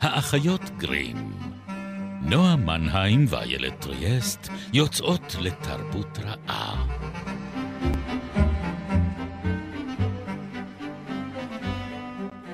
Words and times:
האחיות 0.00 0.60
גרים. 0.76 1.32
נועה 2.22 2.56
מנהיים 2.56 3.24
ואיילת 3.28 3.80
טריאסט 3.80 4.48
יוצאות 4.72 5.36
לתרבות 5.40 6.18
רעה. 6.18 6.86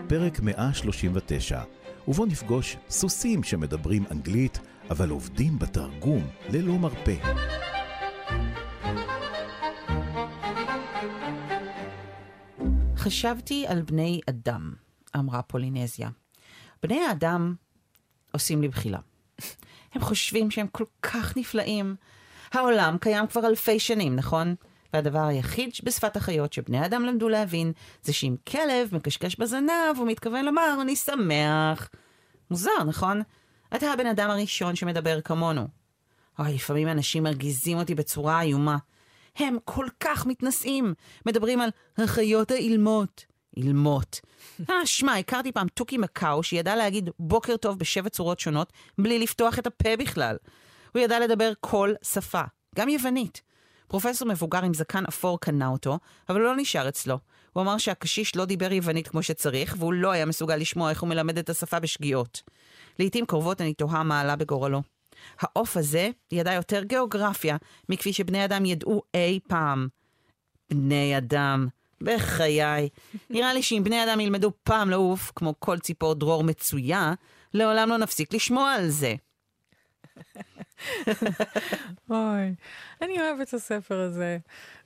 פרק 0.09 0.41
139, 0.41 1.63
ובו 2.09 2.27
נפגוש 2.27 2.77
סוסים 2.91 3.43
שמדברים 3.43 4.05
אנגלית, 4.11 4.59
אבל 4.91 5.11
עובדים 5.11 5.59
בתרגום 5.59 6.27
ללא 6.51 6.79
מרפא. 6.79 7.17
חשבתי 12.97 13.67
על 13.67 13.83
בני 13.83 14.21
אדם, 14.31 14.75
אמרה 15.17 15.43
פולינזיה. 15.43 16.22
בני 16.83 17.01
האדם 17.01 17.55
עושים 18.33 18.63
לי 18.63 18.69
בחילה. 18.69 18.99
הם 19.95 20.01
חושבים 20.01 20.51
שהם 20.51 20.67
כל 20.67 20.85
כך 21.03 21.37
נפלאים. 21.37 21.97
העולם 22.53 22.97
קיים 23.01 23.27
כבר 23.27 23.47
אלפי 23.47 23.79
שנים, 23.79 24.17
נכון? 24.17 24.55
והדבר 24.93 25.27
היחיד 25.27 25.71
בשפת 25.85 26.17
החיות 26.17 26.53
שבני 26.53 26.87
אדם 26.87 27.05
למדו 27.05 27.29
להבין, 27.29 27.73
זה 28.03 28.13
שאם 28.13 28.37
כלב 28.49 28.89
מקשקש 28.93 29.37
בזנב, 29.37 29.97
הוא 29.97 30.07
מתכוון 30.07 30.45
לומר, 30.45 30.79
אני 30.81 30.97
שמח. 30.97 31.89
מוזר, 32.51 32.85
נכון? 32.87 33.23
אתה 33.77 33.93
הבן 33.93 34.07
אדם 34.07 34.31
הראשון 34.31 34.77
שמדבר 34.77 35.21
כמונו. 35.21 35.69
אוי, 36.39 36.55
לפעמים 36.55 36.89
אנשים 36.89 37.23
מרגיזים 37.23 37.79
אותי 37.79 37.95
בצורה 37.95 38.43
איומה. 38.43 38.77
הם 39.37 39.57
כל 39.65 39.87
כך 40.01 40.27
מתנשאים, 40.27 40.95
מדברים 41.27 41.61
על 41.61 41.71
החיות 41.99 42.51
האילמות. 42.51 43.25
אילמות. 43.57 44.21
אה, 44.71 44.87
שמע, 44.87 45.17
הכרתי 45.17 45.53
פעם 45.53 45.67
תוכי 45.69 45.99
מקאו 45.99 46.43
שידע 46.43 46.77
להגיד 46.77 47.11
בוקר 47.19 47.57
טוב 47.57 47.79
בשבע 47.79 48.09
צורות 48.09 48.41
שונות, 48.41 48.73
בלי 48.99 49.19
לפתוח 49.19 49.59
את 49.59 49.67
הפה 49.67 49.97
בכלל. 49.99 50.37
הוא 50.95 51.03
ידע 51.03 51.21
לדבר 51.21 51.53
כל 51.61 51.93
שפה, 52.03 52.43
גם 52.77 52.89
יוונית. 52.89 53.43
פרופסור 53.89 54.29
מבוגר 54.29 54.65
עם 54.65 54.75
זקן 54.75 55.05
אפור 55.09 55.41
קנה 55.41 55.69
אותו, 55.69 55.99
אבל 56.29 56.41
הוא 56.41 56.47
לא 56.47 56.57
נשאר 56.57 56.89
אצלו. 56.89 57.19
הוא 57.53 57.63
אמר 57.63 57.79
שהקשיש 57.79 58.37
לא 58.37 58.45
דיבר 58.45 58.73
יוונית 58.73 59.09
כמו 59.09 59.23
שצריך, 59.23 59.77
והוא 59.79 59.93
לא 59.93 60.11
היה 60.11 60.27
מסוגל 60.27 60.57
לשמוע 60.57 60.91
איך 60.91 61.01
הוא 61.01 61.09
מלמד 61.09 61.39
את 61.39 61.51
השפה 61.51 61.81
בשגיאות. 61.81 62.43
לעתים 62.99 63.27
קרובות 63.27 63.61
אני 63.61 63.75
תוהה 63.75 64.03
מה 64.03 64.21
עלה 64.21 64.37
בגורלו. 64.37 64.83
העוף 65.41 65.77
הזה 65.77 66.11
ידע 66.33 66.53
יותר 66.53 66.83
גיאוגרפיה 66.83 67.57
מכפי 67.89 68.13
שבני 68.13 68.45
אדם 68.45 68.65
ידעו 68.65 69.03
אי 69.15 69.41
פעם. 69.49 69.89
בני 70.71 71.19
אדם, 71.19 71.69
בחיי. 72.03 72.89
נראה 73.31 73.55
לי 73.55 73.63
שאם 73.63 73.81
בני 73.85 74.05
אדם 74.05 74.21
ילמדו 74.21 74.53
פעם 74.63 74.91
לעוף, 74.91 75.33
כמו 75.37 75.55
כל 75.59 75.79
ציפור 75.79 76.15
דרור 76.15 76.45
מצויה, 76.45 77.13
לעולם 77.55 77.89
לא 77.89 77.97
נפסיק 77.97 78.35
לשמוע 78.35 78.73
על 78.73 78.89
זה. 78.89 79.15
אוי, 82.11 82.55
אני 83.03 83.21
אוהבת 83.21 83.49
את 83.49 83.55
הספר 83.55 84.01
הזה. 84.01 84.39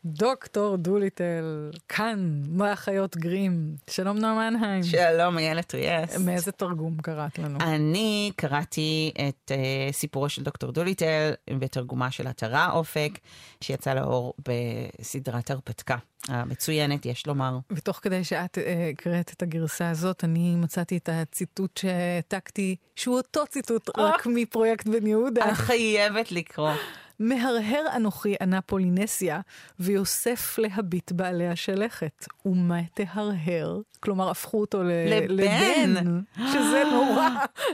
דוקטור 0.07 0.77
דוליטל, 0.77 1.71
כאן, 1.89 2.43
מהחיות 2.49 3.17
גרים. 3.17 3.77
שלום 3.91 4.19
נועה 4.19 4.51
מנהיים. 4.51 4.83
שלום, 4.83 5.39
איילת 5.39 5.75
ריאס. 5.75 6.17
מאיזה 6.17 6.53
תרגום 6.53 6.97
קראת 7.03 7.39
לנו? 7.39 7.59
אני 7.61 8.31
קראתי 8.37 9.13
את 9.29 9.53
uh, 9.53 9.93
סיפורו 9.93 10.29
של 10.29 10.43
דוקטור 10.43 10.73
דוליטל 10.73 11.33
בתרגומה 11.51 12.11
של 12.11 12.27
עטרה 12.27 12.71
אופק, 12.73 13.19
שיצא 13.61 13.95
לאור 13.95 14.35
בסדרת 14.49 15.51
הרפתקה. 15.51 15.97
המצוינת, 16.29 17.07
יש 17.07 17.27
לומר. 17.27 17.59
ותוך 17.71 17.99
כדי 18.03 18.25
שאת 18.25 18.59
uh, 18.59 18.61
הקראת 18.93 19.33
את 19.37 19.43
הגרסה 19.43 19.91
הזאת, 19.91 20.25
אני 20.25 20.55
מצאתי 20.57 20.97
את 20.97 21.09
הציטוט 21.13 21.77
שהעתקתי, 21.77 22.77
שהוא 22.97 23.17
אותו 23.17 23.47
ציטוט, 23.49 23.91
רק 23.99 24.27
מפרויקט 24.27 24.87
בן 24.89 25.07
יהודה. 25.07 25.49
את 25.49 25.53
חייבת 25.53 26.33
לקרוא. 26.33 26.73
מהרהר 27.19 27.87
אנוכי 27.97 28.35
ענה 28.41 28.61
פולינסיה, 28.61 29.41
ויוסף 29.81 30.59
להביט 30.59 31.13
בעלי 31.13 31.49
השלכת. 31.49 32.27
ומה 32.47 32.79
תהרהר? 32.95 33.79
כלומר, 34.01 34.31
הפכו 34.31 34.61
אותו 34.61 34.83
ל- 34.83 34.91
לבן. 35.29 35.95
לבן, 35.95 36.21
שזה 36.53 36.83
נורא, 36.93 37.29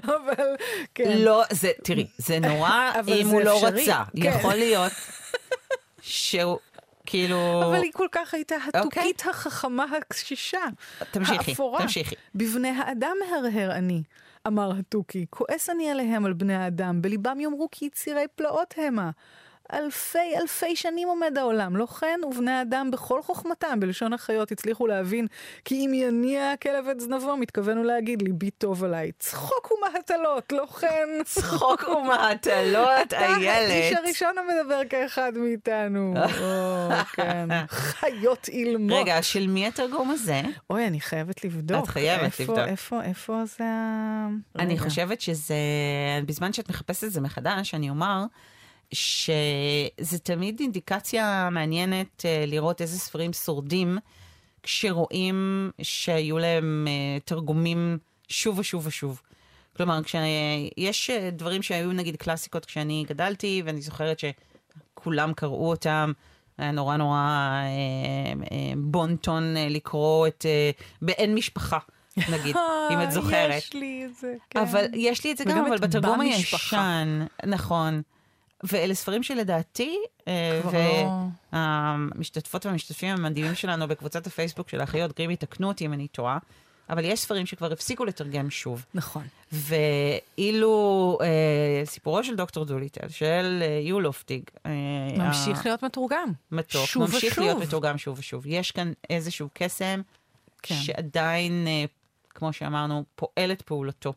אבל 0.04 0.46
כן. 0.94 1.18
לא, 1.18 1.42
זה, 1.50 1.70
תראי, 1.84 2.06
זה 2.18 2.38
נורא 2.38 2.90
אם 3.08 3.24
זה 3.24 3.30
הוא 3.32 3.40
לא 3.42 3.56
אפשרי, 3.56 3.82
רצה. 3.82 4.02
כן. 4.22 4.32
יכול 4.38 4.54
להיות 4.54 4.92
שהוא, 6.02 6.58
כאילו... 7.06 7.62
אבל 7.64 7.82
היא 7.82 7.92
כל 7.92 8.06
כך 8.12 8.34
הייתה 8.34 8.54
אוקיי. 8.74 8.80
התוכית 8.80 9.22
החכמה 9.30 9.84
הקשישה. 9.98 10.58
תמשיכי, 11.10 11.50
האפורה. 11.50 11.82
תמשיכי. 11.82 12.14
בבני 12.34 12.68
האדם 12.68 13.16
מהרהר 13.30 13.72
אני, 13.72 14.02
אמר 14.46 14.72
התוכי, 14.78 15.26
כועס 15.30 15.70
אני 15.70 15.90
עליהם 15.90 16.24
על 16.24 16.32
בני 16.32 16.54
האדם, 16.54 17.02
בליבם 17.02 17.40
יאמרו 17.40 17.68
כי 17.72 17.84
יצירי 17.84 18.24
פלאות 18.34 18.74
המה. 18.76 19.10
אלפי 19.72 20.36
אלפי 20.40 20.76
שנים 20.76 21.08
עומד 21.08 21.38
העולם, 21.38 21.76
לא 21.76 21.86
כן? 21.86 22.20
ובני 22.28 22.50
האדם 22.50 22.90
בכל 22.90 23.22
חוכמתם, 23.22 23.80
בלשון 23.80 24.12
החיות, 24.12 24.52
הצליחו 24.52 24.86
להבין 24.86 25.26
כי 25.64 25.86
אם 25.86 25.94
יניע 25.94 26.50
הכלב 26.50 26.88
את 26.88 27.00
זנבו, 27.00 27.36
מתכוון 27.36 27.76
הוא 27.76 27.84
להגיד 27.84 28.22
ליבי 28.22 28.50
טוב 28.50 28.84
עליי. 28.84 29.12
צחוק 29.18 29.72
ומהטלות, 29.72 30.52
לא 30.52 30.66
כן? 30.66 31.08
צחוק 31.24 31.88
ומהטלות, 31.88 32.88
אתה 33.02 33.18
האיש 33.18 33.46
איילת. 33.46 33.98
הראשון 34.04 34.34
המדבר 34.38 34.80
כאחד 34.90 35.32
מאיתנו. 35.36 36.14
או, 36.40 36.88
כן. 37.12 37.48
חיות 37.68 38.48
אילמות. 38.48 39.00
רגע, 39.00 39.22
של 39.22 39.46
מי 39.46 39.66
התרגום 39.66 40.10
הזה? 40.10 40.42
אוי, 40.70 40.86
אני 40.86 41.00
חייבת 41.00 41.44
לבדוק. 41.44 41.84
את 41.84 41.88
חייבת 41.88 42.40
לבדוק. 42.40 42.58
איפה, 42.58 43.02
איפה 43.02 43.42
זה 43.58 43.64
ה... 43.64 44.28
אני. 44.58 44.78
חושבת 44.78 45.20
שזה, 45.20 45.54
בזמן 46.26 46.52
שאת 46.52 46.70
מחפשת 46.70 47.04
את 47.04 47.12
זה 47.12 47.20
מחדש, 47.20 47.74
אני 47.74 47.90
אומר 47.90 48.24
שזה 48.92 50.18
תמיד 50.22 50.60
אינדיקציה 50.60 51.48
מעניינת 51.52 52.22
אה, 52.24 52.44
לראות 52.46 52.80
איזה 52.80 52.98
ספרים 52.98 53.32
שורדים, 53.32 53.98
כשרואים 54.62 55.70
שהיו 55.82 56.38
להם 56.38 56.86
אה, 56.88 57.20
תרגומים 57.24 57.98
שוב 58.28 58.58
ושוב 58.58 58.86
ושוב. 58.86 59.22
כלומר, 59.76 60.00
כשיש 60.02 61.10
אה, 61.10 61.30
דברים 61.32 61.62
שהיו 61.62 61.92
נגיד 61.92 62.16
קלאסיקות 62.16 62.64
כשאני 62.64 63.04
גדלתי, 63.08 63.62
ואני 63.64 63.80
זוכרת 63.80 64.18
שכולם 64.18 65.32
קראו 65.32 65.70
אותם, 65.70 66.12
היה 66.58 66.70
נורא 66.70 66.96
נורא 66.96 67.16
אה, 67.16 67.66
אה, 68.52 69.54
אה, 69.56 69.68
לקרוא 69.70 70.26
את 70.26 70.46
אה, 70.48 70.70
באין 71.02 71.34
משפחה, 71.34 71.78
נגיד, 72.16 72.56
אם 72.92 73.02
את 73.02 73.12
זוכרת. 73.12 73.54
יש 73.58 73.74
לי 73.74 74.04
את 74.04 74.16
זה, 74.16 74.34
כן. 74.50 74.60
אבל 74.60 74.84
יש 74.94 75.24
לי 75.24 75.32
את 75.32 75.38
זה 75.38 75.44
גם, 75.44 75.66
אבל 75.66 75.78
בתרגום. 75.78 76.20
הישן, 76.20 77.24
נכון. 77.46 78.02
ואלה 78.62 78.94
ספרים 78.94 79.22
שלדעתי, 79.22 79.96
אה, 80.28 80.58
כבר 80.62 80.72
לא- 80.72 81.26
והמשתתפות 81.52 82.66
והמשתתפים 82.66 83.08
המדהימים 83.14 83.54
שלנו 83.54 83.88
בקבוצת 83.88 84.26
הפייסבוק 84.26 84.68
של 84.68 84.80
האחיות 84.80 85.16
גרים 85.18 85.30
יתקנו 85.30 85.68
אותי 85.68 85.86
אם 85.86 85.92
אני 85.92 86.08
טועה, 86.08 86.38
אבל 86.90 87.04
יש 87.04 87.20
ספרים 87.20 87.46
שכבר 87.46 87.72
הפסיקו 87.72 88.04
לתרגם 88.04 88.50
שוב. 88.50 88.84
נכון. 88.94 89.24
ואילו 89.52 91.18
אה, 91.22 91.26
סיפורו 91.86 92.24
של 92.24 92.36
דוקטור 92.36 92.64
דוליטל, 92.64 93.08
של 93.08 93.58
אה, 93.62 93.80
יולופטיג, 93.82 94.42
אה, 94.66 94.70
ממשיך 95.18 95.58
ה- 95.60 95.68
להיות 95.68 95.82
מתורגם. 95.84 96.32
מתוק, 96.52 96.84
שוב 96.86 97.02
ממשיך 97.02 97.32
ושוב. 97.32 97.44
להיות 97.44 97.58
מתורגם 97.62 97.98
שוב 97.98 98.18
ושוב. 98.18 98.44
יש 98.46 98.70
כאן 98.70 98.92
איזשהו 99.10 99.48
קסם 99.54 100.00
כן. 100.62 100.74
שעדיין, 100.74 101.64
אה, 101.66 101.84
כמו 102.30 102.52
שאמרנו, 102.52 103.04
פועל 103.14 103.52
את 103.52 103.62
פעולתו. 103.62 104.12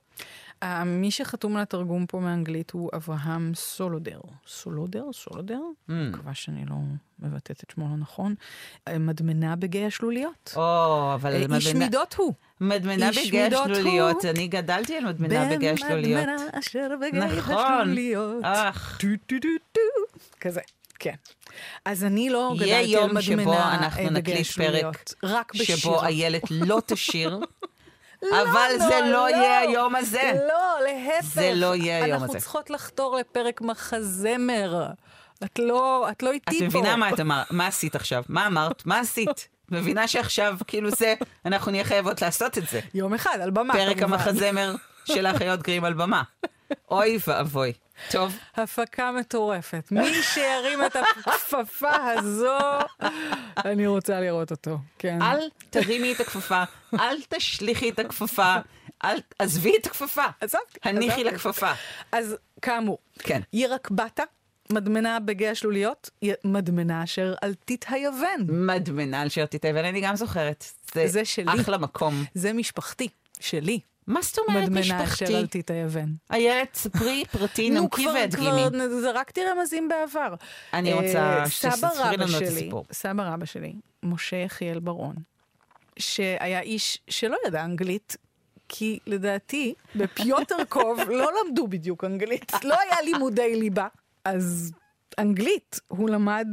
אה, 0.63 0.83
מי 0.83 1.11
שחתום 1.11 1.55
על 1.55 1.61
התרגום 1.61 2.05
פה 2.05 2.19
מאנגלית 2.19 2.71
הוא 2.71 2.89
אברהם 2.95 3.51
סולודר. 3.55 4.19
סולודר? 4.47 5.03
סולודר? 5.13 5.59
Mm. 5.89 5.93
מקווה 5.93 6.33
שאני 6.33 6.65
לא 6.65 6.75
מבטאת 7.19 7.63
את 7.63 7.69
שמו 7.75 7.87
לא 7.89 7.95
נכון. 7.97 8.35
אה, 8.87 8.97
מדמנה 8.99 9.55
בגיא 9.55 9.85
השלוליות. 9.85 10.53
או, 10.55 11.11
אבל 11.13 11.31
אה, 11.31 11.37
איש 11.37 11.67
מדמנה- 11.67 11.85
מידות 11.85 12.13
הוא. 12.13 12.33
מדמנה 12.61 13.09
איש 13.09 13.27
בגיא 13.27 13.43
השלוליות, 13.45 14.23
הוא. 14.23 14.31
אני 14.31 14.47
גדלתי 14.47 14.97
על 14.97 15.05
מדמנה 15.05 15.49
בגיא 15.55 15.71
השלוליות. 15.71 16.21
מדמנה 16.21 16.35
אשר 16.59 16.89
בגיא 17.01 17.19
נכון. 17.23 17.55
השלוליות. 17.55 18.43
אך, 18.43 18.97
טו 19.01 19.07
טו 19.27 19.35
טו 19.41 19.47
טו. 19.71 19.79
כזה, 20.41 20.61
כן. 20.99 21.15
אז 21.85 22.03
אני 22.03 22.29
לא 22.29 22.51
גדלתי 22.55 22.69
יהיה 22.69 22.79
על 22.79 22.85
יום 22.89 23.15
מדמנה 23.15 23.21
שבו 23.43 23.53
אה, 23.53 23.75
אנחנו 23.75 24.01
בגיא 24.03 24.11
נקליט 24.19 24.39
השלוליות. 24.39 24.95
פרק 25.21 25.31
רק 25.31 25.53
בשירה. 25.55 25.77
שבו 25.79 26.03
איילת 26.03 26.51
לא 26.51 26.81
תשיר, 26.85 27.39
לא, 28.31 28.41
אבל 28.41 28.77
זה 28.77 28.99
לא, 29.01 29.11
לא 29.11 29.29
יהיה 29.29 29.59
היום 29.59 29.95
הזה. 29.95 30.31
לא, 30.47 30.87
להפך. 30.87 31.25
זה 31.35 31.51
לא 31.55 31.75
יהיה 31.75 32.03
היום 32.03 32.15
הזה. 32.15 32.25
אנחנו 32.25 32.39
צריכות 32.39 32.69
לחתור 32.69 33.15
לפרק 33.15 33.61
מחזמר. 33.61 34.85
את 35.43 35.59
לא, 35.59 36.07
את 36.11 36.23
לא 36.23 36.31
איתי 36.31 36.57
את 36.57 36.71
פה. 36.71 36.79
מבינה 36.79 36.95
מה 36.95 37.09
את 37.09 37.19
אמרת, 37.19 37.51
מה 37.51 37.67
עשית 37.67 37.95
עכשיו? 37.95 38.23
מה 38.29 38.47
אמרת? 38.47 38.85
מה 38.85 38.99
עשית? 38.99 39.47
מבינה 39.71 40.07
שעכשיו, 40.07 40.57
כאילו 40.67 40.89
זה, 40.91 41.13
אנחנו 41.45 41.71
נהיה 41.71 41.83
חייבות 41.83 42.21
לעשות 42.21 42.57
את 42.57 42.63
זה. 42.71 42.79
יום 42.93 43.13
אחד, 43.13 43.37
על 43.41 43.49
במה, 43.49 43.73
פרק. 43.73 44.01
המחזמר 44.01 44.75
של 45.05 45.25
האחיות 45.25 45.61
גרים 45.61 45.85
על 45.85 45.93
במה. 45.93 46.23
אוי 46.91 47.17
ואבוי. 47.27 47.73
טוב, 48.11 48.37
הפקה 48.55 49.11
מטורפת. 49.11 49.91
מי 49.91 50.13
שירים 50.23 50.85
את 50.85 50.95
הכפפה 50.95 51.95
הזו, 51.95 52.57
אני 53.65 53.87
רוצה 53.87 54.19
לראות 54.19 54.51
אותו. 54.51 54.77
כן. 54.99 55.21
אל 55.21 55.39
תרימי 55.69 56.13
את 56.13 56.19
הכפפה, 56.19 56.63
אל 56.99 57.17
תשליכי 57.29 57.89
את 57.89 57.99
הכפפה, 57.99 58.55
אל, 59.03 59.17
עזבי 59.39 59.77
את 59.81 59.85
הכפפה. 59.85 60.25
עזבתי. 60.41 60.79
הניחי. 60.83 61.23
לכפפה. 61.23 61.71
אז 62.11 62.35
כאמור, 62.61 62.97
כן. 63.19 63.41
ירקבתה, 63.53 64.23
מדמנה 64.71 65.19
בגיא 65.19 65.49
השלוליות, 65.49 66.09
מדמנה 66.45 67.03
אשר 67.03 67.33
על 67.41 67.53
היוון. 67.87 68.47
מדמנה 68.49 69.21
על 69.21 69.29
שרתי 69.29 69.59
תיבל, 69.59 69.85
אני 69.85 70.01
גם 70.01 70.15
זוכרת. 70.15 70.65
זה 71.05 71.25
שלי. 71.25 71.61
אחלה 71.61 71.77
מקום. 71.77 72.23
זה 72.33 72.53
משפחתי, 72.53 73.07
שלי. 73.39 73.79
מה 74.07 74.21
זאת 74.21 74.39
אומרת 74.39 74.63
מדמנה 74.63 74.79
משפחתי? 74.79 75.25
אשר 75.25 75.35
על 75.37 75.47
טיט 75.47 75.71
היוון. 75.71 76.13
איילת, 76.31 76.75
ספרי 76.75 77.23
פרטי, 77.31 77.69
נו, 77.69 77.81
נמקי 77.81 78.03
כבר, 78.03 78.13
והדגימי. 78.13 78.65
כבר 78.69 79.01
זרקתי 79.01 79.41
רמזים 79.43 79.87
בעבר. 79.87 80.35
אני 80.73 80.93
אה, 80.93 81.01
רוצה 81.01 81.43
שתספרי 81.49 82.17
לנו 82.17 82.37
את 82.37 82.41
הסיפור. 82.41 82.85
סבא 82.91 83.33
רבא 83.33 83.45
שלי, 83.45 83.73
משה 84.03 84.35
יחיאל 84.35 84.79
ברון, 84.79 85.15
שהיה 85.99 86.59
איש 86.59 86.99
שלא 87.09 87.37
ידע 87.47 87.63
אנגלית, 87.63 88.17
כי 88.69 88.99
לדעתי 89.07 89.73
בפיוטרקוב 89.95 90.99
לא 91.19 91.31
למדו 91.45 91.67
בדיוק 91.67 92.03
אנגלית, 92.03 92.51
לא 92.63 92.75
היה 92.79 93.01
לימודי 93.01 93.55
ליבה. 93.55 93.87
אז 94.25 94.71
אנגלית 95.19 95.79
הוא 95.87 96.09
למד 96.09 96.47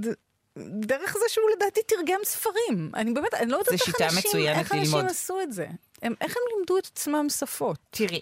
דרך 0.58 1.12
זה 1.12 1.25
שהוא 1.28 1.44
לדעתי 1.56 1.81
תרגם 1.87 2.20
ספרים. 2.25 2.90
אני 2.94 3.12
באמת, 3.12 3.34
אני 3.34 3.50
לא 3.50 3.56
יודעת 3.56 3.72
איך 3.72 3.82
אנשים, 4.00 4.46
איך 4.49 4.72
אנשים 4.72 4.94
ללמוד. 4.94 5.10
עשו 5.10 5.40
את 5.40 5.52
זה. 5.52 5.66
הם, 6.02 6.14
איך 6.20 6.37
הם 6.37 6.43
לימדו 6.56 6.78
את 6.78 6.87
עצמם 6.87 7.26
שפות? 7.28 7.78
תראי, 7.90 8.20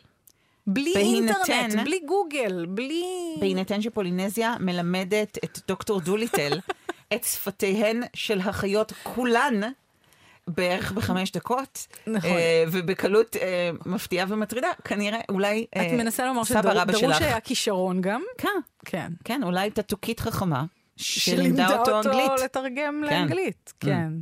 בלי 0.67 0.93
בהינתן- 0.94 1.50
אינטרנט, 1.50 1.85
בלי 1.85 2.00
גוגל, 2.06 2.67
בלי... 2.69 3.05
בהינתן 3.41 3.82
שפולינזיה 3.82 4.55
מלמדת 4.61 5.38
את 5.44 5.59
דוקטור 5.69 6.00
דוליטל 6.00 6.61
את 7.15 7.25
שפתיהן 7.25 8.03
של 8.15 8.41
החיות 8.41 8.93
כולן 9.03 9.61
בערך 10.49 10.93
בחמש 10.93 11.33
דקות, 11.33 11.87
נכון. 12.06 12.31
אה, 12.31 12.65
ובקלות 12.73 13.37
אה, 13.37 13.71
מפתיעה 13.87 14.26
ומטרידה, 14.29 14.69
כנראה, 14.85 15.21
אולי 15.29 15.67
את 15.71 15.76
אה, 15.76 15.93
מנסה 15.97 16.26
לומר 16.26 16.44
סבא 16.44 16.73
רבא 16.73 16.93
שדרוש 16.97 17.15
שלך. 17.17 17.23
היה 17.23 17.41
כישרון 17.41 18.00
גם? 18.00 18.23
כן, 18.38 18.49
כן. 18.85 19.12
כן, 19.25 19.43
אולי 19.43 19.61
הייתה 19.61 19.83
תוכית 19.83 20.21
חכמה, 20.21 20.65
שלימדה 21.00 21.79
אותו 21.79 21.97
אנגלית. 21.99 22.31
לתרגם 22.44 23.02
כן. 23.05 23.14
לאנגלית, 23.14 23.73
כן. 23.81 24.12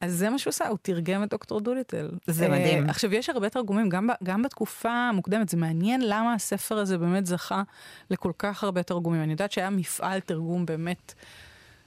אז 0.00 0.12
זה 0.14 0.30
מה 0.30 0.38
שהוא 0.38 0.50
עשה, 0.50 0.68
הוא 0.68 0.78
תרגם 0.82 1.22
את 1.22 1.30
דוקטור 1.30 1.60
דוליטל. 1.60 2.10
זה 2.26 2.44
אה, 2.44 2.50
מדהים. 2.50 2.90
עכשיו, 2.90 3.14
יש 3.14 3.28
הרבה 3.28 3.48
תרגומים, 3.48 3.88
גם, 3.88 4.06
ב- 4.06 4.24
גם 4.24 4.42
בתקופה 4.42 4.90
המוקדמת, 4.90 5.48
זה 5.48 5.56
מעניין 5.56 6.00
למה 6.04 6.34
הספר 6.34 6.78
הזה 6.78 6.98
באמת 6.98 7.26
זכה 7.26 7.62
לכל 8.10 8.32
כך 8.38 8.64
הרבה 8.64 8.82
תרגומים. 8.82 9.22
אני 9.22 9.32
יודעת 9.32 9.52
שהיה 9.52 9.70
מפעל 9.70 10.20
תרגום 10.20 10.66
באמת 10.66 11.14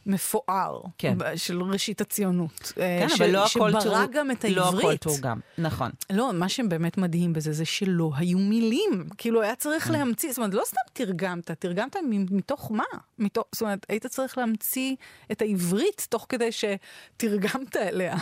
מפואר, 0.06 0.82
כן. 0.98 1.18
של 1.36 1.64
ראשית 1.64 2.02
הציונות. 2.02 2.74
אה, 2.80 3.00
כן, 3.02 3.10
ש- 3.10 3.22
אבל 3.22 3.30
לא 3.32 3.46
הכל 3.46 3.50
שברא 3.72 3.82
תור- 3.82 4.12
גם 4.14 4.32
את 4.32 4.46
לא 4.46 4.68
הכל 4.68 4.78
העברית. 4.78 5.02
תורגם, 5.02 5.40
נכון. 5.58 5.92
לא, 6.10 6.34
מה 6.34 6.50
שבאמת 6.50 6.98
מדהים 6.98 7.34
בזה 7.34 7.54
זה 7.54 7.66
שלא 7.66 8.12
היו 8.16 8.38
מילים. 8.40 9.06
כאילו, 9.18 9.42
היה 9.42 9.56
צריך 9.56 9.84
כן. 9.88 9.92
להמציא, 9.94 10.30
זאת 10.30 10.38
אומרת, 10.38 10.54
לא 10.54 10.64
סתם 10.66 10.82
תרגמת, 10.94 11.52
תרגמת 11.52 11.96
מתוך 12.32 12.72
מה? 12.72 12.84
מתוך, 13.20 13.46
זאת 13.52 13.62
אומרת, 13.62 13.86
היית 13.90 14.06
צריך 14.08 14.38
להמציא 14.38 14.96
את 15.32 15.42
העברית 15.42 16.08
תוך 16.10 16.26
כדי 16.30 16.50
שתרגמת 16.52 17.76
אליה. 17.78 18.16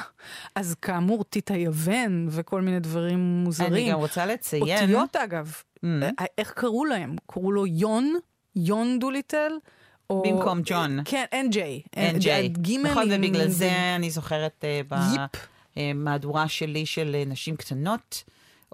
אז 0.55 0.75
כאמור, 0.81 1.23
טיט 1.23 1.51
היוון 1.51 2.27
וכל 2.31 2.61
מיני 2.61 2.79
דברים 2.79 3.19
מוזרים. 3.19 3.73
אני 3.73 3.91
גם 3.91 3.97
רוצה 3.99 4.25
לציין... 4.25 4.81
אותיות, 4.95 5.15
אגב, 5.15 5.53
אממ. 5.79 5.81
אה, 6.19 6.25
איך 6.37 6.51
קראו 6.51 6.85
להם? 6.85 7.15
קראו 7.27 7.51
לו 7.51 7.67
יון? 7.67 8.13
יון 8.55 8.99
דוליטל? 8.99 9.51
או... 10.09 10.23
במקום 10.25 10.61
ג'ון. 10.65 11.00
כן, 11.06 11.25
NJ. 11.31 11.57
NJ. 11.95 12.77
נכון, 12.83 13.07
ובגלל 13.11 13.47
זה 13.47 13.71
אני 13.95 14.09
זוכרת 14.09 14.65
אה. 14.65 15.25
במהדורה 15.75 16.47
שלי 16.47 16.85
של 16.85 17.15
אה, 17.15 17.23
נשים 17.25 17.56
קטנות, 17.56 18.23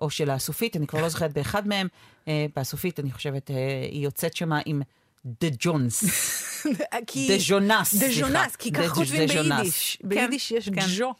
או 0.02 0.10
של 0.10 0.30
האסופית, 0.30 0.78
אני 0.78 0.88
כבר 0.88 1.02
לא 1.02 1.10
זוכרת 1.10 1.34
באחד 1.34 1.68
מהם, 1.68 1.88
אה, 2.28 2.46
באסופית 2.56 3.00
אני 3.00 3.12
חושבת, 3.12 3.52
אה, 3.52 3.56
היא 3.92 4.04
יוצאת 4.04 4.36
שמה 4.36 4.60
עם 4.66 4.82
דה 5.26 5.48
ג'ונס. 5.60 6.04
דה 7.28 7.38
ז'ונס, 7.38 7.96
דה. 7.96 8.08
ז'ונס, 8.12 8.56
כי 8.56 8.72
ככה 8.72 8.90
חושבים. 8.90 9.28
ביידיש. 9.28 9.98
כן, 10.02 10.10
ביידיש 10.10 10.52
יש 10.52 10.70
כן. 10.70 10.86
ג'ו. 10.98 11.14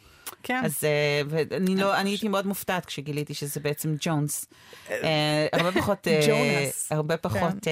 כן. 0.44 0.62
אז 0.66 0.84
אה, 0.84 1.22
ואני 1.30 1.76
לא, 1.76 1.98
אני 1.98 2.10
הייתי 2.10 2.28
מאוד 2.28 2.48
מופתעת 2.48 2.86
כשגיליתי 2.86 3.34
שזה 3.34 3.60
בעצם 3.60 3.96
ג'ונס. 4.00 4.46
אה, 4.92 5.48
הרבה 5.54 5.72
פחות... 5.72 6.08
אה, 6.08 6.22
ג'ונס. 6.28 6.92
הרבה 6.92 7.18
פחות... 7.18 7.68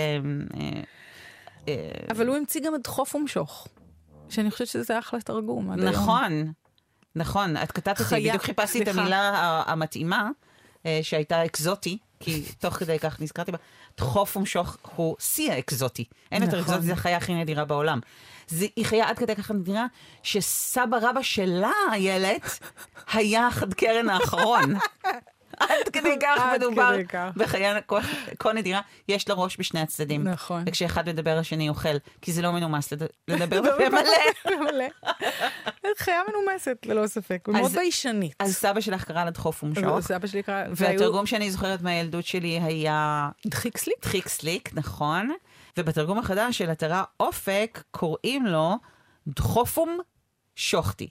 אה, 1.67 1.73
אה, 1.73 1.79
אה, 1.79 2.05
אבל 2.11 2.27
הוא 2.27 2.35
המציא 2.35 2.61
גם 2.61 2.75
את 2.75 2.83
דחוף 2.83 3.15
ומשוך, 3.15 3.67
שאני 4.29 4.51
חושבת 4.51 4.67
שזה 4.67 4.99
אחלה 4.99 5.21
תרגום 5.21 5.71
עד 5.71 5.79
היום. 5.79 5.91
נכון, 5.91 6.51
נכון, 7.15 7.57
את 7.57 7.71
קטעת 7.71 7.99
אותי, 8.01 8.15
בדיוק 8.15 8.43
חיפשתי 8.43 8.83
את. 8.83 8.87
המילה 8.87 9.29
ה- 9.29 9.71
המתאימה, 9.71 10.29
אה, 10.85 10.99
שהייתה 11.01 11.45
אקזוטי, 11.45 11.97
כי 12.19 12.43
תוך 12.59 12.73
כדי 12.73 12.99
כך 12.99 13.21
נזכרתי 13.21 13.51
בה, 13.51 13.57
דחוף 13.97 14.37
ומשוך 14.37 14.77
הוא 14.95 15.15
שיא 15.19 15.51
האקזוטי. 15.51 16.05
אין 16.31 16.43
יותר 16.43 16.59
נכון. 16.59 16.73
אקזוטי, 16.73 16.87
זו 16.87 16.93
החיה 16.93 17.17
הכי 17.17 17.33
נדירה 17.33 17.65
בעולם. 17.65 17.99
זה, 18.47 18.65
היא 18.75 18.85
חיה 18.85 19.09
עד 19.09 19.17
כדי 19.17 19.35
כך 19.35 19.51
נדירה, 19.51 19.85
שסבא 20.23 20.97
רבא 21.01 21.21
שלה, 21.21 21.71
איילת, 21.91 22.59
היה 23.13 23.47
חד 23.51 23.73
קרן 23.73 24.09
האחרון. 24.09 24.73
עד 25.69 25.89
כדי 25.93 26.17
כך 26.23 26.41
עד 26.41 26.57
מדובר 26.59 26.91
כדי 26.93 27.05
כך. 27.07 27.29
בחיה 27.35 27.81
כה- 27.81 27.99
כה 28.39 28.53
נדירה, 28.53 28.81
יש 29.07 29.29
לה 29.29 29.35
ראש 29.35 29.57
בשני 29.59 29.79
הצדדים. 29.79 30.23
נכון. 30.27 30.63
וכשאחד 30.67 31.09
מדבר 31.09 31.37
השני 31.37 31.69
אוכל, 31.69 31.89
כי 32.21 32.31
זה 32.31 32.41
לא 32.41 32.51
מנומס 32.51 32.93
לד- 32.93 33.03
לדבר 33.27 33.61
בפה 33.65 33.89
מלא. 33.89 34.85
חיה 35.97 36.21
מנומסת, 36.29 36.77
ללא 36.85 37.07
ספק, 37.07 37.47
ומאוד 37.47 37.71
ביישנית. 37.71 38.33
אז 38.39 38.55
סבא 38.55 38.81
שלך 38.81 39.03
קרא 39.03 39.23
לה 39.23 39.31
דחוף 39.31 39.63
ומשוך, 39.63 39.99
סבא 39.99 40.27
שלי 40.27 40.43
קרא... 40.43 40.63
והתרגום 40.71 41.25
שאני 41.25 41.51
זוכרת 41.51 41.81
מהילדות 41.81 42.25
שלי 42.25 42.59
היה 42.59 43.29
דחיק 43.47 43.77
סליק? 43.77 43.95
דחיק 44.01 44.27
סליק, 44.27 44.69
נכון, 44.73 45.29
ובתרגום 45.79 46.19
החדש 46.19 46.57
של 46.57 46.69
עטרה 46.69 47.03
אופק 47.19 47.83
קוראים 47.91 48.45
לו 48.45 48.75
דחופום 49.27 49.97
שוחטי. 50.55 51.09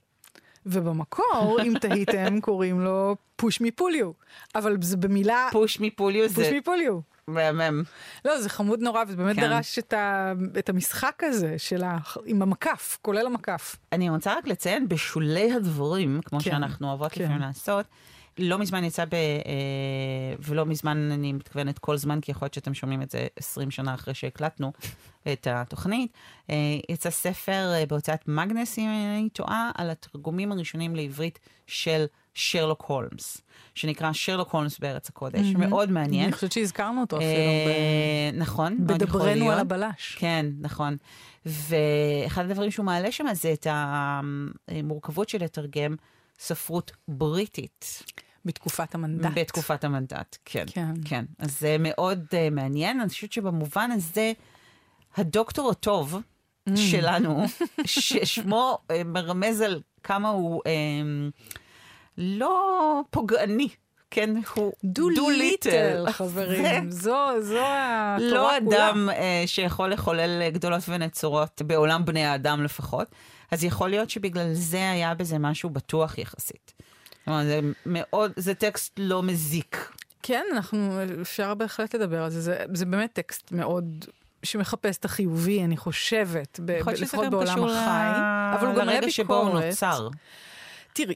ובמקור, 0.67 1.59
אם 1.65 1.75
תהיתם, 1.81 2.41
קוראים 2.47 2.81
לו 2.81 3.17
פוש 3.37 3.61
מפוליו. 3.61 4.11
אבל 4.55 4.77
זה 4.81 4.97
במילה... 4.97 5.49
פוש 5.53 5.81
מפוליו 5.81 6.29
פוש 6.29 6.47
זה 6.47 6.53
מפוליו. 6.55 7.01
מהמם. 7.29 7.83
לא, 8.25 8.41
זה 8.41 8.49
חמוד 8.49 8.81
נורא, 8.81 9.05
וזה 9.09 9.17
באמת 9.17 9.37
כן. 9.37 9.43
דרש 9.43 9.79
את, 9.79 9.93
ה, 9.93 10.33
את 10.59 10.69
המשחק 10.69 11.23
הזה 11.25 11.59
של 11.59 11.85
ה, 11.85 11.99
עם 12.25 12.43
המקף, 12.43 12.99
כולל 13.03 13.27
המקף. 13.27 13.77
אני 13.93 14.11
רוצה 14.11 14.35
רק 14.35 14.47
לציין 14.47 14.89
בשולי 14.89 15.53
הדבורים, 15.53 16.21
כמו 16.25 16.39
כן, 16.39 16.51
שאנחנו 16.51 16.89
אוהבות 16.89 17.13
כן. 17.13 17.25
לפעמים 17.25 17.41
לעשות, 17.41 17.87
לא 18.39 18.59
מזמן 18.59 18.85
יצא 18.85 19.05
ב... 19.05 19.15
אה, 19.15 20.35
ולא 20.39 20.67
מזמן 20.67 21.11
אני 21.13 21.33
מתכוונת 21.33 21.79
כל 21.79 21.97
זמן, 21.97 22.21
כי 22.21 22.31
יכול 22.31 22.47
להיות 22.47 22.55
שאתם 22.55 22.75
שומעים 22.75 23.03
את 23.03 23.11
זה 23.11 23.27
20 23.37 23.71
שנה 23.71 23.95
אחרי 23.95 24.15
שהקלטנו 24.15 24.73
את 25.33 25.47
התוכנית. 25.51 26.13
אה, 26.51 26.57
יצא 26.89 27.11
ספר 27.11 27.73
אה, 27.75 27.87
בהוצאת 27.87 28.29
מגנס, 28.29 28.79
אם 28.79 28.89
אני 28.89 29.29
טועה, 29.29 29.71
על 29.75 29.91
התרגומים 29.91 30.53
הראשונים 30.53 30.97
לעברית 30.97 31.39
של 31.67 32.05
שרלוק 32.35 32.85
הולמס, 32.87 33.41
שנקרא 33.75 34.13
שרלוק 34.13 34.51
הולמס 34.51 34.79
בארץ 34.79 35.09
הקודש. 35.09 35.47
מאוד 35.59 35.91
מעניין. 35.91 36.25
אני 36.25 36.33
חושבת 36.33 36.53
שהזכרנו 36.53 37.01
אותו 37.01 37.17
אפילו 37.17 37.31
אה, 37.31 38.31
נכון, 38.33 38.77
מאוד 38.87 39.03
יכול 39.03 39.21
בדברנו. 39.21 39.51
על 39.51 39.59
הבלש. 39.59 40.17
כן, 40.19 40.47
נכון. 40.61 40.97
ואחד 41.47 42.51
הדברים 42.51 42.71
שהוא 42.71 42.87
מעלה 42.87 43.13
שם 43.13 43.27
זה 43.33 43.53
את 43.53 43.67
המורכבות 43.71 45.29
של 45.29 45.45
לתרגם 45.45 45.97
ספרות 46.39 46.93
בריטית 47.09 48.03
בתקופת 48.45 48.95
המנדט. 48.95 49.31
בתקופת 49.35 49.85
המנדט. 49.85 50.37
כן, 50.45 50.65
כן. 50.67 50.95
כן. 51.05 51.25
אז 51.39 51.61
זה 51.61 51.77
מאוד 51.79 52.25
uh, 52.31 52.55
מעניין. 52.55 53.01
אני 53.01 53.09
חושבת 53.09 53.33
שבמובן 53.33 53.91
הזה, 53.91 54.33
הדוקטור 55.17 55.71
הטוב 55.71 56.21
Mm. 56.69 56.77
שלנו, 56.77 57.45
ששמו 57.85 58.79
uh, 58.83 58.95
מרמז 59.05 59.61
על 59.61 59.81
כמה 60.03 60.29
הוא 60.29 60.63
uh, 60.65 61.33
לא 62.19 63.01
פוגעני. 63.11 63.69
כן, 64.11 64.31
הוא 64.55 64.73
דו 64.85 65.31
ליטל, 65.31 66.07
חברים. 66.11 66.91
זו, 67.03 67.27
זו 67.41 67.61
התורה 67.65 68.21
לא 68.21 68.65
כולה. 68.65 68.91
אדם 68.91 69.09
אה, 69.11 69.43
שיכול 69.47 69.93
לחולל 69.93 70.43
אה, 70.43 70.51
גדולות 70.51 70.83
ונצורות, 70.89 71.63
בעולם 71.67 72.05
בני 72.05 72.25
האדם 72.25 72.65
לפחות, 72.65 73.09
אז 73.51 73.65
יכול 73.65 73.91
להיות 73.91 74.11
שבגלל 74.11 74.53
זה 74.53 74.91
היה 74.91 75.15
בזה 75.15 75.39
משהו 75.39 75.71
בטוח 75.71 76.19
יחסית. 76.19 76.73
זאת 76.79 77.27
אומרת, 77.27 77.47
זה 77.47 77.61
מאוד, 77.87 78.33
זה 78.37 78.55
טקסט 78.55 78.93
לא 78.99 79.23
מזיק. 79.23 79.93
כן, 80.23 80.45
אנחנו, 80.53 80.99
אפשר 81.21 81.55
בהחלט 81.55 81.95
לדבר 81.95 82.23
על 82.23 82.31
זה. 82.31 82.41
זה, 82.41 82.65
זה 82.73 82.87
באמת 82.87 83.13
טקסט 83.13 83.53
מאוד... 83.53 84.05
שמחפש 84.43 84.97
את 84.97 85.05
החיובי, 85.05 85.65
אני 85.65 85.77
חושבת, 85.77 86.61
ב- 86.65 86.73
ב- 86.85 86.89
לפחות 86.89 87.31
בעולם 87.31 87.65
החי, 87.65 88.19
ל- 88.19 88.55
אבל 88.59 88.67
הוא 88.67 88.75
גם 88.77 88.83
מלא 88.87 88.93
לרגע 88.95 89.11
שבו 89.11 89.35
הוא 89.35 89.45
ביקורת. 89.45 89.65
נוצר. 89.65 90.09
תראי, 90.93 91.15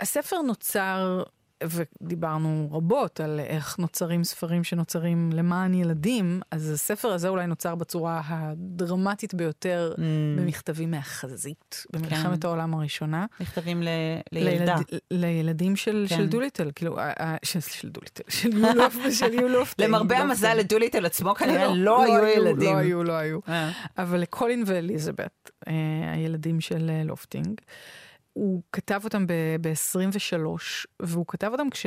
הספר 0.00 0.40
נוצר 0.42 1.22
ודיברנו 1.64 2.68
רבות 2.72 3.20
על 3.20 3.40
איך 3.40 3.78
נוצרים 3.78 4.24
ספרים 4.24 4.64
שנוצרים 4.64 5.30
למען 5.32 5.74
ילדים, 5.74 6.40
אז 6.50 6.70
הספר 6.70 7.08
הזה 7.08 7.28
אולי 7.28 7.46
נוצר 7.46 7.74
בצורה 7.74 8.22
הדרמטית 8.26 9.34
ביותר 9.34 9.92
Mm. 9.96 10.00
במכתבים 10.40 10.90
מהחזית, 10.90 11.86
במלחמת 11.92 12.40
כן. 12.42 12.48
העולם 12.48 12.74
הראשונה. 12.74 13.26
מכתבים 13.40 13.82
ל- 13.82 13.88
לילדה. 14.32 14.74
לילד, 14.74 15.00
לילדים 15.10 15.76
של, 15.76 16.06
כן. 16.08 16.16
של 16.16 16.26
דוליטל, 16.26 16.70
כאילו, 16.74 16.96
של, 17.42 17.60
של 17.60 17.88
דוליטל, 17.88 18.22
של 18.28 18.56
יולוף 18.58 18.96
ושל 19.08 19.34
יולוף. 19.34 19.74
למרבה 19.78 20.18
המזל, 20.18 20.54
לדוליטל 20.54 21.06
עצמו 21.06 21.34
כנראה 21.34 21.74
לא 21.74 22.02
היו 22.02 22.26
ילדים. 22.26 22.72
לא 22.72 22.78
היו, 22.78 23.04
לא 23.04 23.12
היו. 23.12 23.38
אה. 23.48 23.70
אבל 23.98 24.20
לקולין 24.20 24.62
ואליזבת, 24.66 25.50
אה, 25.68 25.72
הילדים 26.14 26.60
של 26.60 26.90
אה, 26.90 27.02
לופטינג, 27.04 27.60
הוא 28.36 28.62
כתב 28.72 29.00
אותם 29.04 29.26
ב-23, 29.60 30.36
והוא 31.02 31.24
כתב 31.28 31.48
אותם 31.52 31.70
כש... 31.70 31.86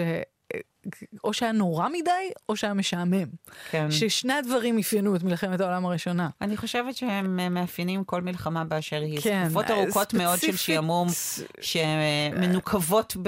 אה, 0.85 0.91
או 1.23 1.33
שהיה 1.33 1.51
נורא 1.51 1.89
מדי, 1.89 2.09
או 2.49 2.55
שהיה 2.55 2.73
משעמם. 2.73 3.25
כן. 3.71 3.91
ששני 3.91 4.33
הדברים 4.33 4.79
אפיינו 4.79 5.15
את 5.15 5.23
מלחמת 5.23 5.61
העולם 5.61 5.85
הראשונה. 5.85 6.29
אני 6.41 6.57
חושבת 6.57 6.95
שהם 6.95 7.39
אה, 7.39 7.49
מאפיינים 7.49 8.03
כל 8.03 8.21
מלחמה 8.21 8.63
באשר 8.63 9.01
היא. 9.01 9.19
כן, 9.21 9.43
תקופות 9.45 9.71
ארוכות 9.71 10.13
מאוד 10.13 10.39
של 10.39 10.47
ספציפית- 10.47 10.59
שעמום, 10.59 11.07
שמנוקבות 11.61 13.13
כן. 13.13 13.21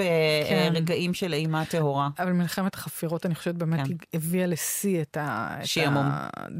ברגעים 0.72 1.14
של 1.14 1.32
אימה 1.32 1.64
טהורה. 1.64 2.08
אבל 2.18 2.32
מלחמת 2.32 2.74
החפירות, 2.74 3.26
אני 3.26 3.34
חושבת, 3.34 3.54
באמת 3.54 3.86
כן. 3.88 3.94
הביאה 4.14 4.46
לשיא 4.46 5.02
את 5.02 5.16
ה... 5.16 5.56
שעמום 5.64 6.06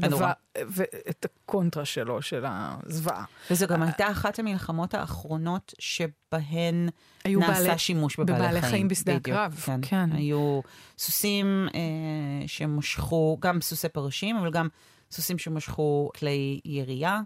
הנורא. 0.03 0.31
ואת 0.67 1.25
הקונטרה 1.25 1.85
שלו, 1.85 2.21
של 2.21 2.45
הזוועה. 2.47 3.25
וזו 3.51 3.67
גם 3.67 3.83
הייתה 3.83 4.11
אחת 4.11 4.39
המלחמות 4.39 4.93
האחרונות 4.93 5.73
שבהן 5.79 6.89
נעשה 7.25 7.63
בעלי- 7.63 7.77
שימוש 7.79 8.19
בבעלי 8.19 8.39
בבעלי 8.39 8.61
חיים. 8.61 8.71
חיים 8.71 8.87
בשדה 8.87 9.15
הקרב, 9.15 9.53
כן. 9.65 9.79
כן. 9.81 10.09
היו 10.13 10.59
סוסים 10.97 11.67
אה, 11.75 12.47
שמשכו, 12.47 13.37
גם 13.39 13.61
סוסי 13.61 13.89
פרשים, 13.89 14.37
אבל 14.37 14.51
גם 14.51 14.67
סוסים 15.11 15.37
שמשכו 15.37 16.09
כלי 16.19 16.59
ירייה. 16.65 17.21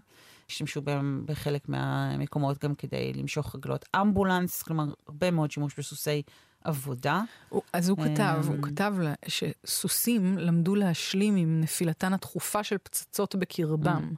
השתמשו 0.50 0.82
בהם 0.82 1.22
בחלק 1.26 1.68
מהמקומות 1.68 2.64
גם 2.64 2.74
כדי 2.74 3.12
למשוך 3.12 3.54
רגלות 3.54 3.84
אמבולנס, 3.96 4.62
כלומר, 4.62 4.84
הרבה 5.06 5.30
מאוד 5.30 5.50
שימוש 5.50 5.78
בסוסי 5.78 6.22
עבודה. 6.64 7.22
הוא- 7.48 7.62
אז 7.72 7.88
הוא 7.88 7.98
כתב, 8.14 8.40
הוא 8.46 8.54
אמ, 8.56 8.62
כתב 8.62 8.94
לה 9.00 9.14
שסוסים 9.28 10.38
למדו 10.38 10.74
להשלים 10.74 11.36
עם 11.36 11.60
נפילתן 11.60 12.12
התכופה 12.12 12.64
של 12.64 12.78
פצצות 12.78 13.34
בקרבם, 13.34 14.12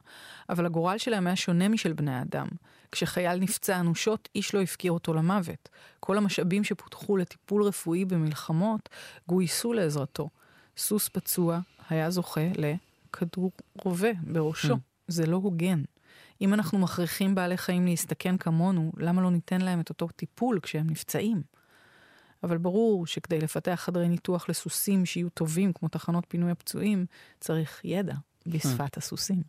אבל 0.49 0.65
הגורל 0.65 0.97
שלהם 0.97 1.27
היה 1.27 1.35
שונה 1.35 1.69
משל 1.69 1.93
בני 1.93 2.21
אדם. 2.21 2.47
כשחייל 2.91 3.39
נפצע 3.39 3.79
אנושות, 3.79 4.29
איש 4.35 4.55
לא 4.55 4.61
הפקיר 4.61 4.91
אותו 4.91 5.13
למוות. 5.13 5.69
כל 5.99 6.17
המשאבים 6.17 6.63
שפותחו 6.63 7.17
לטיפול 7.17 7.63
רפואי 7.63 8.05
במלחמות 8.05 8.89
גויסו 9.27 9.73
לעזרתו. 9.73 10.29
סוס 10.77 11.09
פצוע 11.09 11.59
היה 11.89 12.09
זוכה 12.09 12.41
לכדור 12.57 13.51
רובה 13.83 14.09
בראשו. 14.23 14.67
זה 15.07 15.25
לא 15.25 15.35
הוגן. 15.35 15.83
אם 16.41 16.53
אנחנו 16.53 16.79
מכריחים 16.79 17.35
בעלי 17.35 17.57
חיים 17.57 17.85
להסתכן 17.85 18.37
כמונו, 18.37 18.91
למה 18.97 19.21
לא 19.21 19.31
ניתן 19.31 19.61
להם 19.61 19.79
את 19.81 19.89
אותו 19.89 20.07
טיפול 20.07 20.59
כשהם 20.59 20.87
נפצעים? 20.89 21.41
אבל 22.43 22.57
ברור 22.57 23.07
שכדי 23.07 23.39
לפתח 23.39 23.81
חדרי 23.85 24.07
ניתוח 24.07 24.49
לסוסים 24.49 25.05
שיהיו 25.05 25.29
טובים, 25.29 25.73
כמו 25.73 25.89
תחנות 25.89 26.23
פינוי 26.27 26.51
הפצועים, 26.51 27.05
צריך 27.39 27.81
ידע 27.83 28.13
בשפת 28.47 28.97
הסוסים. 28.97 29.41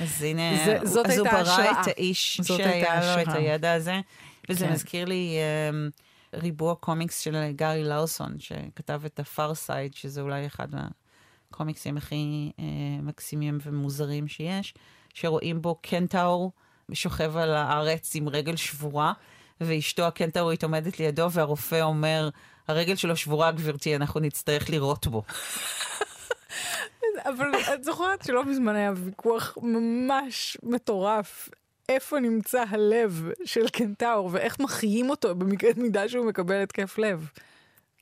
אז 0.00 0.22
הנה, 0.22 0.42
זה- 0.64 0.78
זאת 0.84 1.06
אז 1.06 1.18
הוא 1.18 1.26
הייתה 1.26 1.42
ברא 1.42 1.50
ההשראה. 1.52 1.82
את 1.82 1.86
האיש 1.86 2.40
שהיה 2.44 3.16
לו 3.16 3.22
את. 3.22 3.28
הידע 3.28 3.72
הזה. 3.72 4.00
וזה 4.48 4.66
כן. 4.66 4.72
מזכיר 4.72 5.04
לי 5.04 5.36
אמ, 5.70 5.88
ריבוע 6.34 6.74
קומיקס 6.74 7.20
של 7.20 7.50
גארי 7.56 7.84
לארסון, 7.84 8.36
שכתב 8.38 9.02
את 9.06 9.20
ה 9.20 9.28
Far 9.28 9.53
Side, 9.53 9.94
שזה 9.94 10.20
אולי 10.20 10.46
אחד 10.46 10.68
מהקומיקסים 11.50 11.96
הכי 11.96 12.52
אה, 12.58 12.64
מקסימים 13.02 13.58
ומוזרים 13.62 14.28
שיש, 14.28 14.74
שרואים 15.14 15.62
בו 15.62 15.78
קנטאור 15.82 16.52
שוכב 16.92 17.36
על 17.36 17.54
הארץ 17.54 18.14
עם 18.14 18.28
רגל 18.28 18.56
שבורה, 18.56 19.12
ואשתו 19.60 20.02
הקנטאורית 20.02 20.64
עומדת 20.64 21.00
לידו, 21.00 21.30
והרופא 21.30 21.80
אומר, 21.82 22.28
הרגל 22.68 22.96
שלו 22.96 23.16
שבורה, 23.16 23.50
גברתי, 23.50 23.96
אנחנו 23.96 24.20
נצטרך 24.20 24.68
לירות 24.68 25.06
בו. 25.06 25.22
אבל 27.24 27.46
את 27.74 27.84
זוכרת 27.84 28.24
שלא 28.24 28.44
מזמן 28.44 28.76
היה 28.76 28.92
ויכוח 28.96 29.58
ממש 29.62 30.56
מטורף. 30.62 31.48
איפה 31.88 32.20
נמצא 32.20 32.64
הלב 32.68 33.28
של 33.44 33.68
קנטאור 33.68 34.28
ואיך 34.32 34.60
מחיים 34.60 35.10
אותו 35.10 35.34
במידה 35.34 36.08
שהוא 36.08 36.26
מקבל 36.26 36.62
התקף 36.62 36.98
לב. 36.98 37.30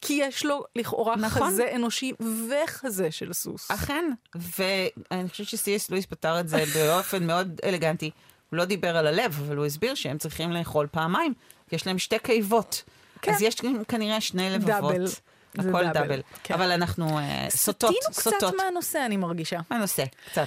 כי 0.01 0.13
יש 0.13 0.45
לו 0.45 0.65
לכאורה 0.77 1.17
נכון. 1.17 1.49
חזה 1.49 1.73
אנושי 1.75 2.13
וחזה 2.21 3.11
של 3.11 3.33
סוס. 3.33 3.71
אכן, 3.71 4.05
ואני 4.35 5.29
חושבת 5.29 5.47
שסי.אס 5.47 5.91
לואיס 5.91 6.07
פתר 6.07 6.41
את 6.41 6.49
זה 6.49 6.65
באופן 6.75 7.27
מאוד 7.27 7.61
אלגנטי. 7.65 8.11
הוא 8.51 8.57
לא 8.57 8.65
דיבר 8.65 8.97
על 8.97 9.07
הלב, 9.07 9.43
אבל 9.47 9.57
הוא 9.57 9.67
הסביר 9.67 9.95
שהם 9.95 10.19
צריכים 10.19 10.53
לאכול 10.53 10.87
פעמיים, 10.91 11.35
כי 11.69 11.77
יש 11.77 11.87
להם 11.87 11.99
שתי 11.99 12.19
קיבות. 12.19 12.83
כן. 13.23 13.33
אז 13.33 13.43
יש 13.43 13.57
כנראה 13.89 14.21
שני 14.21 14.51
לבבות. 14.51 14.95
דאבל. 14.95 15.05
הכל 15.59 15.85
דאבל, 15.85 15.93
דאבל. 15.93 16.21
כן. 16.43 16.55
אבל 16.55 16.71
אנחנו 16.71 17.19
אה, 17.19 17.47
סוטות, 17.51 17.95
סטינו 17.95 18.15
סוטות. 18.15 18.35
קצת 18.37 18.57
מהנושא, 18.57 19.03
אני 19.07 19.17
מרגישה. 19.17 19.61
מהנושא, 19.71 20.05
קצת. 20.31 20.47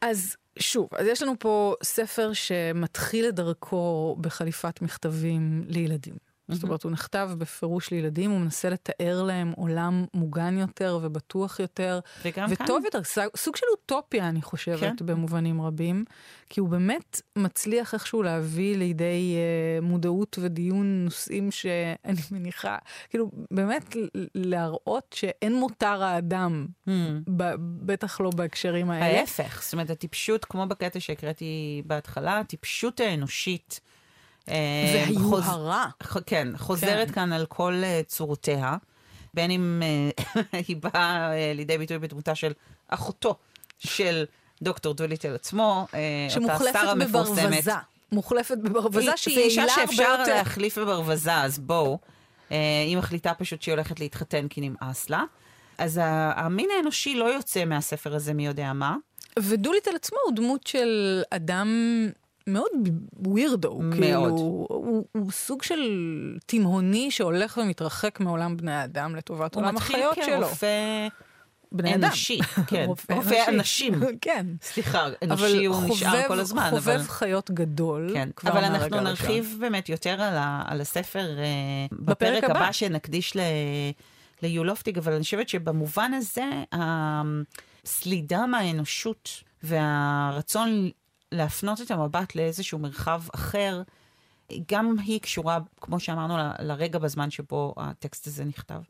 אז 0.00 0.36
שוב, 0.58 0.88
אז 0.92 1.06
יש 1.06 1.22
לנו 1.22 1.34
פה 1.38 1.74
ספר 1.82 2.32
שמתחיל 2.32 3.28
את 3.28 3.34
דרכו 3.34 4.16
בחליפת 4.20 4.82
מכתבים 4.82 5.64
לילדים. 5.68 6.14
זאת 6.54 6.62
אומרת, 6.62 6.82
הוא 6.82 6.92
נכתב 6.92 7.30
בפירוש 7.38 7.90
לילדים, 7.90 8.30
הוא 8.30 8.40
מנסה 8.40 8.68
לתאר 8.70 9.22
להם 9.22 9.52
עולם 9.56 10.04
מוגן 10.14 10.58
יותר 10.58 10.98
ובטוח 11.02 11.60
יותר, 11.60 12.00
וגם 12.24 12.54
כאן. 12.54 12.64
וטוב 12.64 12.84
יותר, 12.84 13.02
סוג- 13.36 13.56
של 13.56 13.66
אוטופיה, 13.70 14.28
אני 14.28 14.42
חושבת, 14.42 14.80
כן. 14.98 15.06
במובנים 15.06 15.62
רבים, 15.62 16.04
כי 16.48 16.60
הוא 16.60 16.68
באמת 16.68 17.20
מצליח 17.36 17.94
איכשהו 17.94 18.22
להביא 18.22 18.76
לידי 18.76 19.34
אה, 19.36 19.80
מודעות 19.80 20.38
ודיון 20.42 21.04
נושאים 21.04 21.50
שאני 21.50 21.94
מניחה, 22.30 22.76
כאילו, 23.10 23.30
באמת 23.50 23.96
להראות 24.34 25.12
שאין 25.14 25.54
מותר 25.54 26.02
האדם, 26.02 26.66
Hmm. 26.86 26.90
ב- 27.36 27.54
בטח 27.86 28.20
לא 28.20 28.30
בהקשרים 28.36 28.90
האלה. 28.90 29.20
ההפך, 29.20 29.60
זאת 29.64 29.72
אומרת, 29.72 29.90
הטיפשות, 29.90 30.44
כמו 30.44 30.66
בקטע 30.66 31.00
שהקראתי 31.00 31.82
בהתחלה, 31.86 32.38
הטיפשות 32.38 33.00
האנושית. 33.00 33.80
אה, 34.48 34.54
חוז- 35.18 35.32
והיוהרה. 35.48 35.86
ח- 36.02 36.16
כן, 36.26 36.48
חוזרת 36.56 37.08
כן. 37.08 37.14
כאן 37.14 37.32
על 37.32 37.46
כל 37.46 37.80
אה, 37.84 38.00
צורותיה, 38.06 38.76
בין 39.34 39.50
אם 39.50 39.82
אה, 39.84 40.42
היא 40.68 40.76
באה 40.76 41.32
אה, 41.32 41.52
לידי 41.54 41.78
ביטוי 41.78 41.98
בדמותה 41.98 42.34
של 42.34 42.52
אחותו 42.88 43.34
של 43.78 44.24
דוקטור 44.62 44.94
דוליטל 44.94 45.34
עצמו, 45.34 45.86
שמוחלפת. 46.28 46.78
בברווזה. 47.00 47.72
מוחלפת 48.12 48.58
בברווזה 48.58 49.00
היא- 49.10 49.16
שהיא 49.16 49.34
זו 49.34 49.40
אישה 49.44 49.60
יעילה 49.60 49.74
הרבה 49.74 49.86
שאפשר 49.92 50.16
יותר. 50.20 50.34
להחליף 50.34 50.78
בברווזה, 50.78 51.34
אז 51.34 51.58
בואו. 51.58 51.98
היא 52.50 52.96
מחליטה 52.96 53.34
פשוט 53.34 53.62
שהיא 53.62 53.72
הולכת 53.74 54.00
להתחתן 54.00 54.48
כי 54.48 54.60
נמאס 54.60 55.10
לה. 55.10 55.22
אז 55.78 56.00
המין 56.36 56.68
האנושי 56.76 57.14
לא 57.14 57.24
יוצא 57.24 57.64
מהספר 57.64 58.14
הזה 58.14 58.34
מי 58.34 58.46
יודע 58.46 58.72
מה. 58.72 58.96
ודוליטל 59.38 59.96
עצמו 59.96 60.18
הוא 60.26 60.32
דמות 60.36 60.66
של 60.66 61.22
אדם 61.30 61.68
מאוד 62.46 62.70
ווירדו. 63.26 63.78
מאוד. 63.82 63.92
כאילו, 63.94 64.16
הוא, 64.68 65.04
הוא 65.12 65.30
סוג 65.30 65.62
של 65.62 65.80
תימהוני 66.46 67.10
שהולך 67.10 67.58
ומתרחק 67.62 68.20
מעולם 68.20 68.56
בני 68.56 68.72
האדם 68.72 69.16
לטובת 69.16 69.54
הוא 69.54 69.62
עולם 69.62 69.74
מתחיל 69.74 69.96
החיות 69.96 70.16
שלו. 70.26 70.46
כרופא 70.46 71.08
בני 71.72 71.94
אדם. 71.94 72.04
אנושי, 72.04 72.38
כן. 72.66 72.84
רופא 72.86 73.12
רופא 73.12 73.28
אנושי. 73.48 73.88
אנשים. 73.88 74.00
כן. 74.20 74.46
סליחה, 74.62 75.02
אבל 75.06 75.14
אנושי 75.22 75.64
הוא 75.64 75.76
נשאר 75.88 76.08
חובב- 76.10 76.28
כל 76.28 76.40
הזמן, 76.40 76.66
חובב 76.70 76.88
אבל... 76.88 77.02
חיות 77.02 77.50
גדול. 77.50 78.10
כן, 78.14 78.28
כבר 78.36 78.50
אבל 78.50 78.64
אנחנו. 78.64 79.00
נרחיב 79.00 79.56
באמת 79.60 79.88
יותר 79.88 80.22
על, 80.22 80.34
ה, 80.36 80.62
על 80.66 80.80
הספר 80.80 81.38
אה, 81.38 81.44
בפרק 81.92 82.06
בפרק 82.40 82.44
הבא. 82.44 82.58
הבא 82.58 82.72
שנקדיש 82.72 83.36
ל, 83.36 83.40
ליולופטיג, 84.42 84.98
אבל 84.98 85.12
אני 85.12 85.22
חושבת 85.22 85.48
שבמובן 85.48 86.12
הזה, 86.14 86.44
הסלידה 86.72 88.46
מהאנושות 88.46 89.28
והרצון 89.62 90.90
להפנות 91.32 91.80
את 91.80 91.90
המבט 91.90 92.34
לאיזשהו 92.34 92.78
מרחב 92.78 93.22
אחר, 93.34 93.82
גם 94.70 94.96
היא 94.98 95.20
קשורה, 95.20 95.58
כמו 95.80 96.00
שאמרנו, 96.00 96.38
ל- 96.38 96.52
לרגע 96.60 96.98
בזמן 96.98 97.30
שבו 97.30 97.74
הטקסט 97.76 98.26
הזה 98.26 98.44
נכתב. 98.44 98.80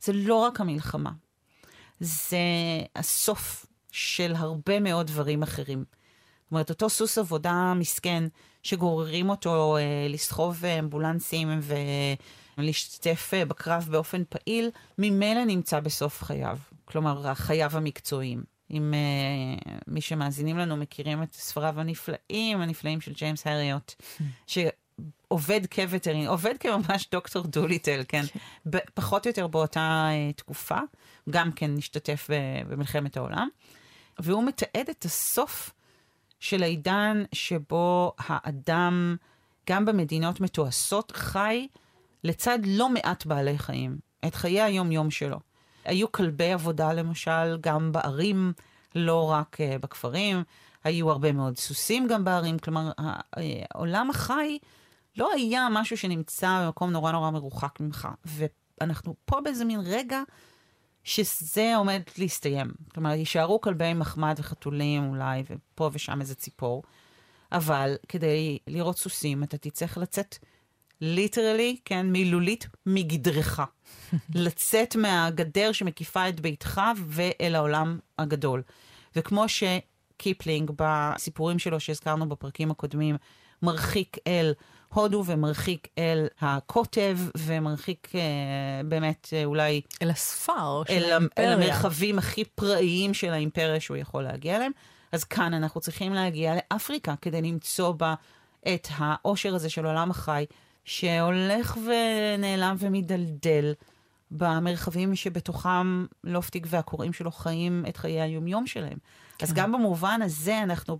זה 0.00 0.12
לא 0.12 0.34
רק 0.34 0.60
המלחמה, 0.60 1.10
זה 2.00 2.38
הסוף 2.96 3.66
של 3.92 4.34
הרבה 4.36 4.80
מאוד 4.80 5.06
דברים 5.06 5.42
אחרים. 5.42 5.84
זאת 6.44 6.52
אומרת, 6.52 6.70
אותו 6.70 6.90
סוס 6.90 7.18
עבודה 7.18 7.72
מסכן, 7.76 8.24
שגוררים 8.62 9.30
אותו 9.30 9.76
אה, 9.76 10.06
לסחוב 10.08 10.64
אה, 10.64 10.78
אמבולנסים 10.78 11.60
ולהשתתף 12.58 13.30
אה, 13.34 13.44
בקרב 13.44 13.88
באופן 13.90 14.22
פעיל, 14.28 14.70
ממילא 14.98 15.44
נמצא 15.44 15.80
בסוף 15.80 16.22
חייו. 16.22 16.58
כלומר, 16.84 17.34
חייו 17.34 17.70
המקצועיים. 17.72 18.53
אם 18.70 18.94
אה, 18.94 19.72
מי 19.86 20.00
שמאזינים 20.00 20.58
לנו 20.58 20.76
מכירים 20.76 21.22
את 21.22 21.32
ספריו 21.32 21.80
הנפלאים, 21.80 22.60
הנפלאים 22.60 23.00
של 23.00 23.12
ג'יימס 23.12 23.46
הריוט, 23.46 23.94
עובד 25.28 25.60
כווטרינר, 25.74 26.30
עובד 26.30 26.54
כממש 26.60 27.08
דוקטור 27.12 27.42
דוליטל, 27.42 28.02
כן? 28.08 28.24
ב- 28.70 28.78
פחות 28.94 29.26
או 29.26 29.30
יותר 29.30 29.46
באותה 29.46 30.08
אה, 30.10 30.32
תקופה, 30.32 30.78
גם 31.30 31.52
כן 31.52 31.70
השתתף 31.78 32.28
במלחמת 32.68 33.16
העולם, 33.16 33.48
והוא 34.18 34.44
מתעד 34.44 34.90
את 34.90 35.04
הסוף 35.04 35.70
של 36.40 36.62
העידן 36.62 37.22
שבו 37.32 38.12
האדם, 38.18 39.16
גם 39.70 39.84
במדינות 39.84 40.40
מתועשות, 40.40 41.12
חי 41.16 41.68
לצד 42.24 42.58
לא 42.66 42.88
מעט 42.88 43.26
בעלי 43.26 43.58
חיים, 43.58 43.98
את 44.26 44.34
חיי 44.34 44.62
היום-יום 44.62 45.10
שלו. 45.10 45.38
היו 45.84 46.12
כלבי 46.12 46.52
עבודה 46.52 46.92
למשל, 46.92 47.58
גם 47.60 47.92
בערים, 47.92 48.52
לא 48.94 49.30
רק 49.30 49.56
uh, 49.60 49.78
בכפרים, 49.78 50.42
היו 50.84 51.10
הרבה 51.10 51.32
מאוד 51.32 51.58
סוסים 51.58 52.06
גם 52.08 52.24
בערים, 52.24 52.58
כלומר, 52.58 52.90
העולם 53.74 54.10
החי 54.10 54.58
לא 55.16 55.32
היה 55.34 55.68
משהו 55.70 55.96
שנמצא 55.96 56.62
במקום 56.64 56.90
נורא 56.90 57.12
נורא 57.12 57.30
מרוחק 57.30 57.80
ממך. 57.80 58.08
ואנחנו 58.24 59.14
פה 59.24 59.40
באיזה 59.40 59.64
מין 59.64 59.80
רגע 59.84 60.22
שזה 61.04 61.76
עומד 61.76 62.02
להסתיים. 62.18 62.72
כלומר, 62.94 63.10
יישארו 63.10 63.60
כלבי 63.60 63.94
מחמד 63.94 64.34
וחתולים 64.38 65.08
אולי, 65.08 65.42
ופה 65.50 65.90
ושם 65.92 66.20
איזה 66.20 66.34
ציפור, 66.34 66.82
אבל 67.52 67.96
כדי 68.08 68.58
לראות 68.66 68.98
סוסים 68.98 69.42
אתה 69.42 69.58
תצטרך 69.58 69.98
לצאת 69.98 70.36
literally, 71.06 71.76
כן, 71.84 72.06
מילולית, 72.06 72.66
מגדרך. 72.86 73.60
לצאת 74.34 74.96
מהגדר 74.96 75.72
שמקיפה 75.72 76.28
את 76.28 76.40
ביתך 76.40 76.80
ואל 77.06 77.54
העולם 77.54 77.98
הגדול. 78.18 78.62
וכמו 79.16 79.44
שקיפלינג 79.48 80.70
בסיפורים 80.76 81.58
שלו 81.58 81.80
שהזכרנו 81.80 82.28
בפרקים 82.28 82.70
הקודמים, 82.70 83.16
מרחיק 83.62 84.16
אל 84.26 84.52
הודו 84.94 85.22
ומרחיק 85.26 85.88
אל 85.98 86.26
הקוטב 86.40 87.18
ומרחיק 87.38 88.08
אה, 88.14 88.20
באמת 88.84 89.28
אה, 89.32 89.44
אולי... 89.44 89.80
אל 90.02 90.10
הספר 90.10 90.82
של 90.88 90.94
אל, 90.94 91.10
האימפריה. 91.12 91.48
אל 91.48 91.52
המרחבים 91.52 92.18
הכי 92.18 92.44
פראיים 92.44 93.14
של 93.14 93.32
האימפריה 93.32 93.80
שהוא 93.80 93.96
יכול 93.96 94.22
להגיע 94.22 94.56
אליהם. 94.56 94.72
אז 95.12 95.24
כאן 95.24 95.54
אנחנו 95.54 95.80
צריכים 95.80 96.14
להגיע 96.14 96.54
לאפריקה 96.54 97.14
כדי 97.22 97.42
למצוא 97.42 97.92
בה 97.92 98.14
את 98.74 98.88
העושר 98.90 99.54
הזה 99.54 99.70
של 99.70 99.86
עולם 99.86 100.10
החי, 100.10 100.44
שהולך 100.84 101.78
ונעלם 101.84 102.76
ומדלדל 102.78 103.74
במרחבים 104.30 105.16
שבתוכם 105.16 106.06
לופטיג 106.24 106.66
והקוראים 106.70 107.12
שלו 107.12 107.30
חיים 107.30 107.84
את 107.88 107.96
חיי 107.96 108.20
היומיום 108.20 108.66
שלהם. 108.66 108.98
כן. 109.38 109.46
אז 109.46 109.52
גם 109.52 109.72
במובן 109.72 110.20
הזה 110.22 110.62
אנחנו 110.62 110.98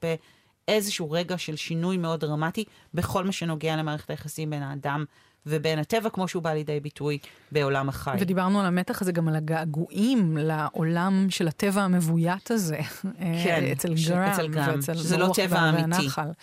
באיזשהו 0.68 1.10
רגע 1.10 1.38
של 1.38 1.56
שינוי 1.56 1.96
מאוד 1.96 2.20
דרמטי 2.20 2.64
בכל 2.94 3.24
מה 3.24 3.32
שנוגע 3.32 3.76
למערכת 3.76 4.10
היחסים 4.10 4.50
בין 4.50 4.62
האדם 4.62 5.04
ובין 5.46 5.78
הטבע, 5.78 6.10
כמו 6.10 6.28
שהוא 6.28 6.42
בא 6.42 6.52
לידי 6.52 6.80
ביטוי 6.80 7.18
בעולם 7.52 7.88
החי. 7.88 8.16
ודיברנו 8.20 8.60
על 8.60 8.66
המתח 8.66 9.02
הזה, 9.02 9.12
גם 9.12 9.28
על 9.28 9.36
הגעגועים 9.36 10.36
לעולם 10.36 11.26
של 11.30 11.48
הטבע 11.48 11.82
המבוית 11.82 12.50
הזה. 12.50 12.78
כן, 13.44 13.64
אצל 13.72 13.94
גרם. 13.94 14.18
אצל 14.18 14.48
גרם, 14.48 14.82
שזה 14.82 15.16
לא 15.16 15.32
טבע 15.34 15.56
והנחל. 15.56 16.22
אמיתי. 16.22 16.38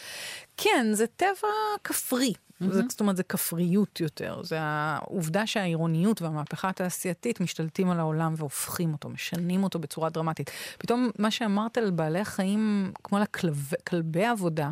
כן, 0.57 0.86
זה 0.93 1.07
טבע 1.07 1.48
כפרי. 1.83 2.33
זה, 2.70 2.82
זאת 2.89 3.00
אומרת, 3.00 3.18
זה 3.18 3.24
כפריות 3.24 4.00
יותר. 4.00 4.41
זה 4.44 4.58
העובדה 4.62 5.48
שהעירוניות 5.48 6.22
והמהפכה 6.22 6.70
התעשייתית 6.70 7.41
משתלטים 7.41 7.89
על 7.89 8.00
העולם 8.00 8.34
והופכים 8.38 8.94
אותו, 8.94 9.10
משנים 9.10 9.63
אותו 9.63 9.80
בצורה 9.80 10.10
דרמטית. 10.10 10.51
פתאום 10.77 11.10
מה 11.20 11.32
שאמרת 11.32 11.77
על 11.77 11.91
בעלי 11.91 12.20
החיים, 12.20 12.91
כמו 13.03 13.18
על 13.18 13.24
הכלב- 13.24 13.74
כלבי 13.88 14.25
עבודה, 14.25 14.72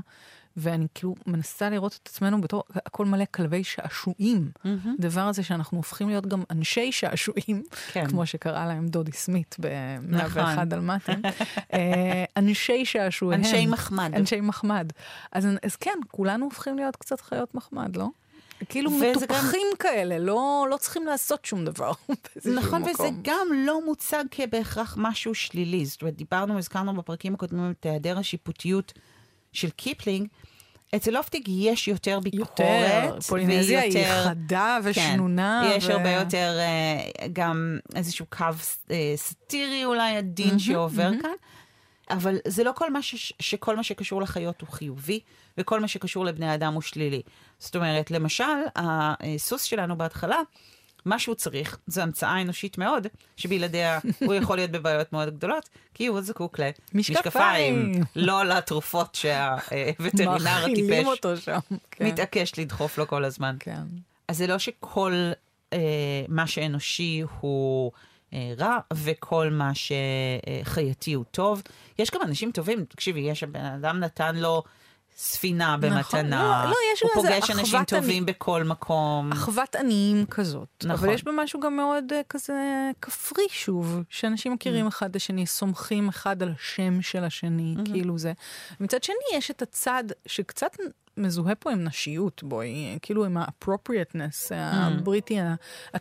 ואני 0.58 0.88
כאילו 0.96 1.16
מנסה 1.28 1.70
לראות 1.70 2.00
את 2.04 2.08
עצמנו 2.08 2.42
בתור 2.42 2.64
הכל 2.76 3.06
מלא 3.06 3.26
כלבי 3.32 3.64
שעשועים. 3.64 4.52
דבר 5.00 5.22
הזה 5.22 5.44
שאנחנו 5.44 5.78
הופכים 5.78 6.10
להיות 6.10 6.28
גם 6.28 6.44
אנשי 6.52 6.92
שעשועים, 6.92 7.64
כן. 7.92 8.08
כמו 8.08 8.26
שקרא 8.26 8.66
להם 8.66 8.88
דודי 8.88 9.12
סמית 9.12 9.56
ב-101 9.60 10.16
נכון. 10.16 10.70
דלמטים. 10.70 11.22
אה, 11.74 12.24
אנשי 12.38 12.86
שעשועים. 12.86 13.40
אנשי 13.40 13.66
מחמד. 13.66 14.12
אנשי 14.16 14.42
מחמד. 14.42 14.92
אז, 15.32 15.48
אז 15.64 15.76
כן, 15.76 16.00
כולנו 16.12 16.46
הופכים 16.46 16.78
להיות 16.78 16.96
קצת 16.96 17.22
חיות 17.22 17.56
מחמד, 17.56 17.96
לא? 17.96 18.08
כאילו 18.70 18.92
וזה 18.92 19.12
מטופחים 19.12 19.68
כאלה, 19.80 20.20
לא, 20.20 20.68
לא 20.70 20.78
צריכים 20.78 21.06
לעשות 21.06 21.46
שום 21.46 21.66
דבר. 21.66 21.92
נכון, 22.60 22.82
וזה 22.82 23.04
מקום. 23.04 23.20
גם 23.22 23.48
לא 23.56 23.86
מוצג 23.86 24.24
כבהכרח 24.32 24.96
משהו 25.00 25.36
שלילי. 25.36 25.86
זאת 25.86 26.02
אומרת, 26.02 26.16
דיברנו, 26.16 26.58
הזכרנו 26.58 26.94
בפרקים 26.94 27.34
הקודמים 27.34 27.72
את 27.72 27.86
היעדר 27.86 28.20
השיפוטיות 28.20 28.94
של 29.54 29.70
קיפלינג. 29.70 30.28
אצל 30.96 31.18
לופטינג 31.18 31.48
יש 31.48 31.88
יותר 31.88 32.20
ביקורת. 32.20 32.50
יותר, 32.60 33.20
פולינזיה 33.28 33.82
היא 33.82 33.94
ויותר- 33.94 34.24
חדה 34.24 34.78
ושנונה. 34.84 35.62
כן, 35.72 35.78
יש 35.78 35.86
ו- 35.86 35.92
הרבה 35.94 36.12
יותר 36.12 36.58
אה, 36.60 37.28
גם 37.34 37.78
איזשהו 37.96 38.26
קו 38.30 38.46
אה, 38.92 39.14
סאטירי 39.16 39.86
אולי 39.86 40.16
עדין 40.18 40.60
שעובר 40.60 41.12
כאן. 41.22 41.30
אבל 42.10 42.38
זה 42.48 42.64
לא 42.64 42.72
כל 42.76 42.92
מה 42.94 43.02
ש, 43.02 43.34
שכל 43.40 43.76
מה 43.76 43.84
שקשור 43.84 44.22
לחיות 44.22 44.62
הוא 44.62 44.70
חיובי, 44.70 45.20
וכל 45.58 45.80
מה 45.80 45.88
שקשור 45.88 46.26
לבני 46.26 46.54
אדם 46.54 46.74
הוא 46.74 46.82
שלילי. 46.82 47.22
זאת 47.60 47.76
אומרת, 47.76 48.12
למשל, 48.12 48.44
הסוס 48.76 49.64
שלנו 49.64 49.98
בהתחלה, 49.98 50.38
מה 51.06 51.20
שהוא 51.20 51.36
צריך 51.36 51.78
זו 51.88 52.02
המצאה 52.02 52.42
אנושית 52.42 52.78
מאוד, 52.78 53.08
שבלעדיה 53.38 54.00
הוא 54.20 54.34
יכול 54.34 54.58
להיות 54.58 54.72
בבעיות 54.72 55.14
מאוד 55.14 55.38
גדולות, 55.38 55.70
כי 55.94 56.08
הוא 56.08 56.22
זקוק 56.22 56.60
משקפיים. 56.94 57.76
למשקפיים, 57.76 58.04
לא 58.16 58.44
לתרופות 58.46 59.16
שהווטרינר 59.16 60.66
הטיפש. 60.72 61.50
כן. 61.92 62.06
מתעקש 62.06 62.54
לדחוף 62.58 62.98
לו 62.98 63.08
כל 63.08 63.26
הזמן. 63.26 63.56
כן. 63.60 63.82
אז 64.28 64.38
זה 64.38 64.48
לא 64.48 64.58
שכל 64.58 65.32
אה, 65.74 65.80
מה 66.28 66.48
שאנושי 66.48 67.22
הוא 67.40 67.92
אה, 68.34 68.54
רע, 68.58 68.78
וכל 68.94 69.50
מה 69.52 69.72
שחייתי 69.76 71.14
הוא 71.14 71.26
טוב. 71.32 71.62
יש 72.00 72.12
גם 72.12 72.22
אנשים 72.22 72.52
טובים, 72.52 72.86
תקשיבי, 72.86 73.20
יש 73.20 73.44
הבן 73.44 73.66
אדם 73.66 74.00
נתן 74.00 74.36
לו 74.36 74.64
ספינה 75.22 75.78
במתנה. 75.78 76.64
לא, 76.64 76.70
לא, 76.70 76.76
יש 76.94 77.02
הוא 77.02 77.12
פוגש 77.14 77.52
אנשים 77.52 77.84
טובים 77.84 78.26
בכל 78.26 78.64
מקום. 78.64 79.32
אחוות 79.32 79.76
עניים 79.76 80.26
כזאת. 80.26 80.68
נכון. 80.84 81.06
אבל 81.06 81.14
יש 81.14 81.24
בה 81.24 81.32
משהו 81.32 81.60
גם 81.60 81.76
מאוד 81.76 82.14
אה, 82.14 82.22
כזה 82.30 82.92
כפרי 83.02 83.44
שוב, 83.50 84.04
שאנשים 84.10 84.54
מכירים 84.54 84.88
אחד 84.88 85.10
את 85.10 85.16
השני, 85.16 85.46
סומכים 85.46 86.10
אחד 86.10 86.44
על 86.44 86.54
השם 86.60 87.02
של 87.02 87.24
השני, 87.24 87.76
כאילו 87.86 88.18
זה. 88.18 88.34
מצד 88.80 89.04
שני, 89.04 89.16
יש 89.34 89.52
את 89.52 89.62
הצד 89.62 90.04
שקצת 90.26 90.78
מזוהה 91.20 91.56
פה 91.56 91.72
עם 91.72 91.84
נשיות, 91.84 92.44
בואי, 92.44 92.98
כאילו 93.02 93.26
עם 93.26 93.38
ה-appropriateness 93.38 94.52
הבריטי, 94.56 95.40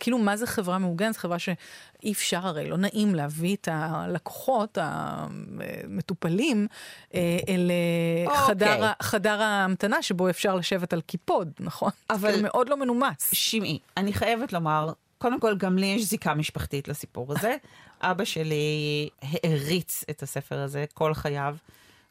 כאילו 0.01 0.19
מה 0.19 0.37
זה 0.37 0.47
חברה 0.47 0.79
מאורגנת, 0.79 1.15
זו 1.15 1.21
חברה 1.21 1.39
שאי 1.39 2.13
אפשר 2.13 2.47
הרי, 2.47 2.71
לא 2.71 2.77
נעים 2.77 3.15
להביא 3.15 3.57
את 3.57 3.69
הלקוחות 3.73 4.79
המטופלים 4.81 6.67
אה, 7.15 7.39
אל 7.49 7.71
אה, 7.71 8.31
אוקיי. 8.31 8.47
חדר 8.47 8.91
חדר 9.03 9.43
ההמתנה 9.43 10.03
שבו 10.03 10.31
אפשר 10.31 10.55
לשבת 10.55 10.93
על 10.93 11.01
קיפוד, 11.01 11.53
נכון? 11.61 11.91
אבל- 12.11 12.31
כאילו 12.33 12.43
מאוד 12.43 12.69
לא 12.69 12.77
מנומס. 12.77 13.31
שמעי, 13.33 13.79
אני 13.97 14.13
חייבת 14.13 14.53
לומר, 14.53 14.93
קודם 15.19 15.41
כל, 15.41 15.57
גם 15.57 15.79
לי 15.79 15.87
יש 15.87 16.05
זיקה 16.05 16.35
משפחתית 16.35 16.89
לסיפור 16.89 17.33
הזה. 17.33 17.57
אבא 18.01 18.25
שלי 18.25 19.09
העריץ 19.23 20.05
את 20.11 20.23
הספר 20.23 20.59
הזה 20.59 20.85
כל 20.95 21.15
חייו, 21.15 21.57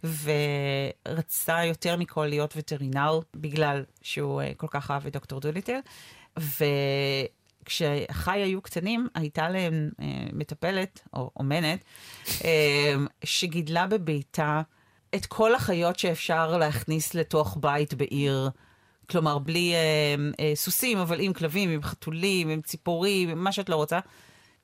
ורצה 0.04 1.66
יותר 1.66 1.96
מכל 1.96 2.26
להיות 2.26 2.54
וטרינר, 2.58 3.20
בגלל 3.36 3.84
שהוא 4.02 4.42
אה, 4.42 4.52
כל 4.58 4.68
כך 4.70 4.92
אהב 4.92 5.06
את 5.06 5.14
דוקטור 5.14 5.40
דוליטל. 5.40 5.80
וכשאחיי 6.38 8.42
היו 8.42 8.62
קטנים, 8.62 9.08
הייתה 9.16 9.50
להם 9.50 9.90
אה, 10.02 10.06
מטפלת, 10.34 11.02
או 11.14 11.32
אומנת, 11.36 11.84
אה, 12.44 12.96
שגידלה 13.24 13.88
בביתה 13.88 14.62
את 15.16 15.26
כל 15.26 15.56
החיות 15.56 16.00
שאפשר 16.00 16.58
להכניס 16.58 17.14
לתוך 17.14 17.58
בית 17.62 17.94
בעיר. 17.94 18.50
כלומר, 19.10 19.38
בלי 19.38 19.74
אה, 19.74 20.16
אה, 20.40 20.52
סוסים, 20.56 20.98
אבל 20.98 21.20
עם 21.20 21.34
כלבים, 21.34 21.70
עם 21.70 21.84
חתולים, 21.84 22.50
עם 22.50 22.62
ציפורים, 22.62 23.30
עם 23.30 23.44
מה 23.44 23.52
שאת 23.52 23.70
לא 23.70 23.76
רוצה. 23.76 24.00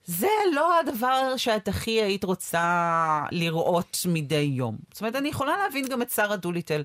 זה 0.06 0.28
לא 0.54 0.80
הדבר 0.80 1.38
שאת 1.38 1.68
הכי 1.68 1.92
היית 1.92 2.24
רוצה 2.24 3.24
לראות 3.32 3.98
מדי 4.06 4.36
יום. 4.36 4.78
זאת 4.92 5.02
אומרת, 5.02 5.16
אני 5.16 5.30
יכולה 5.30 5.58
להבין 5.58 5.88
גם 5.88 6.02
את 6.02 6.10
שרה 6.10 6.36
דוליטל. 6.36 6.84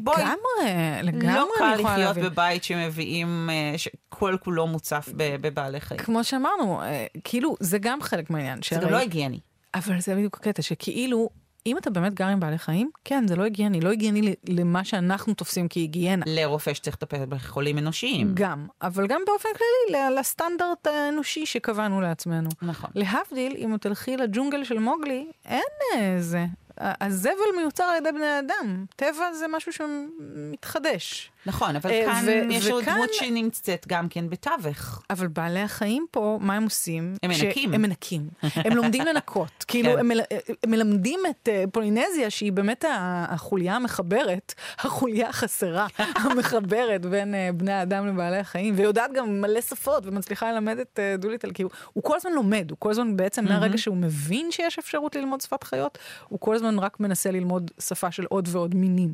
בואי, 0.00 0.22
לגמרי, 0.22 1.02
לגמרי 1.02 1.34
לא 1.34 1.48
קל 1.58 1.64
אני 1.64 1.74
יכולה 1.74 1.96
לחיות 1.96 1.98
להבין. 1.98 2.24
בבית 2.24 2.64
שמביאים, 2.64 3.50
אה, 3.52 3.78
שכל 3.78 4.36
כולו 4.44 4.66
מוצף 4.66 5.08
בבעלי 5.16 5.80
חיים. 5.80 6.00
כמו 6.00 6.24
שאמרנו, 6.24 6.82
אה, 6.82 7.06
כאילו, 7.24 7.56
זה 7.60 7.78
גם 7.78 8.02
חלק 8.02 8.30
מהעניין. 8.30 8.58
זה 8.70 8.80
גם 8.80 8.90
לא 8.90 8.98
הגיוני. 8.98 9.40
אבל 9.74 10.00
זה 10.00 10.14
בדיוק 10.14 10.36
הקטע, 10.36 10.62
שכאילו, 10.62 11.30
אם 11.66 11.78
אתה 11.78 11.90
באמת 11.90 12.14
גר 12.14 12.26
עם 12.26 12.40
בעלי 12.40 12.58
חיים, 12.58 12.90
כן, 13.04 13.28
זה 13.28 13.36
לא 13.36 13.44
הגיוני. 13.44 13.80
לא 13.80 13.90
הגיוני 13.92 14.34
למה 14.48 14.84
שאנחנו 14.84 15.34
תופסים 15.34 15.66
כהיגיינה. 15.70 16.24
לרופא 16.28 16.74
שצריך 16.74 16.96
לטפל 16.96 17.24
בחולים 17.28 17.78
אנושיים. 17.78 18.30
גם, 18.34 18.66
אבל 18.82 19.06
גם 19.06 19.20
באופן 19.26 19.48
כללי, 19.58 20.14
לסטנדרט 20.20 20.86
האנושי 20.86 21.46
שקבענו 21.46 22.00
לעצמנו. 22.00 22.48
נכון. 22.62 22.90
להבדיל, 22.94 23.54
אם 23.58 23.76
תלכי 23.80 24.16
לג'ונגל 24.16 24.64
של 24.64 24.78
מוגלי, 24.78 25.26
אין 25.44 25.60
אה, 25.94 26.16
זה. 26.20 26.46
ה- 26.80 27.04
הזבל 27.06 27.30
מיוצר 27.56 27.84
על 27.84 27.96
ידי 27.96 28.12
בני 28.12 28.38
אדם. 28.38 28.84
טבע 28.96 29.32
זה 29.32 29.46
משהו 29.48 29.72
שמתחדש. 29.72 31.30
נכון, 31.46 31.76
אבל 31.76 31.90
אה, 31.90 32.02
כאן 32.06 32.24
ו- 32.26 32.52
יש 32.52 32.66
עוד 32.70 32.82
וכאן- 32.82 32.94
דמות 32.94 33.14
שנמצאת 33.14 33.86
גם 33.88 34.08
כן 34.08 34.30
בתווך. 34.30 35.02
אבל 35.10 35.26
בעלי 35.28 35.60
החיים 35.60 36.06
פה, 36.10 36.38
מה 36.40 36.54
הם 36.56 36.62
עושים? 36.64 37.14
הם 37.22 37.30
מנקים. 37.30 37.74
הם 37.74 37.82
מנקים. 37.82 38.28
הם 38.42 38.72
לומדים 38.76 39.02
לנקות. 39.06 39.64
כאילו, 39.68 39.92
כן. 39.92 39.98
הם, 39.98 40.08
מל- 40.08 40.20
הם 40.62 40.70
מלמדים 40.70 41.20
את 41.30 41.48
אה, 41.48 41.64
פולינזיה, 41.72 42.30
שהיא 42.30 42.52
באמת 42.52 42.84
החוליה 43.28 43.76
המחברת, 43.76 44.54
החוליה 44.78 45.28
החסרה, 45.28 45.86
המחברת 46.24 47.06
בין 47.06 47.34
אה, 47.34 47.48
בני 47.54 47.72
האדם 47.72 48.06
לבעלי 48.06 48.38
החיים, 48.38 48.74
ויודעת 48.76 49.12
גם 49.12 49.40
מלא 49.40 49.60
שפות, 49.60 50.06
ומצליחה 50.06 50.52
ללמד 50.52 50.78
את 50.78 50.98
אה, 51.02 51.16
דוליטל, 51.18 51.50
כי 51.52 51.62
הוא, 51.62 51.70
הוא 51.92 52.04
כל 52.04 52.16
הזמן 52.16 52.32
לומד, 52.32 52.70
הוא 52.70 52.76
כל 52.78 52.90
הזמן 52.90 53.16
בעצם, 53.16 53.44
מהרגע 53.44 53.78
שהוא 53.78 53.96
מבין 53.96 54.50
שיש 54.50 54.78
אפשרות 54.78 55.16
ללמוד 55.16 55.40
שפת 55.40 55.64
חיות, 55.64 55.98
הוא 56.28 56.40
כל 56.40 56.54
הזמן 56.54 56.78
רק 56.78 57.00
מנסה 57.00 57.30
ללמוד 57.30 57.70
שפה 57.80 58.10
של 58.10 58.24
עוד 58.28 58.48
ועוד 58.52 58.74
מינים. 58.74 59.10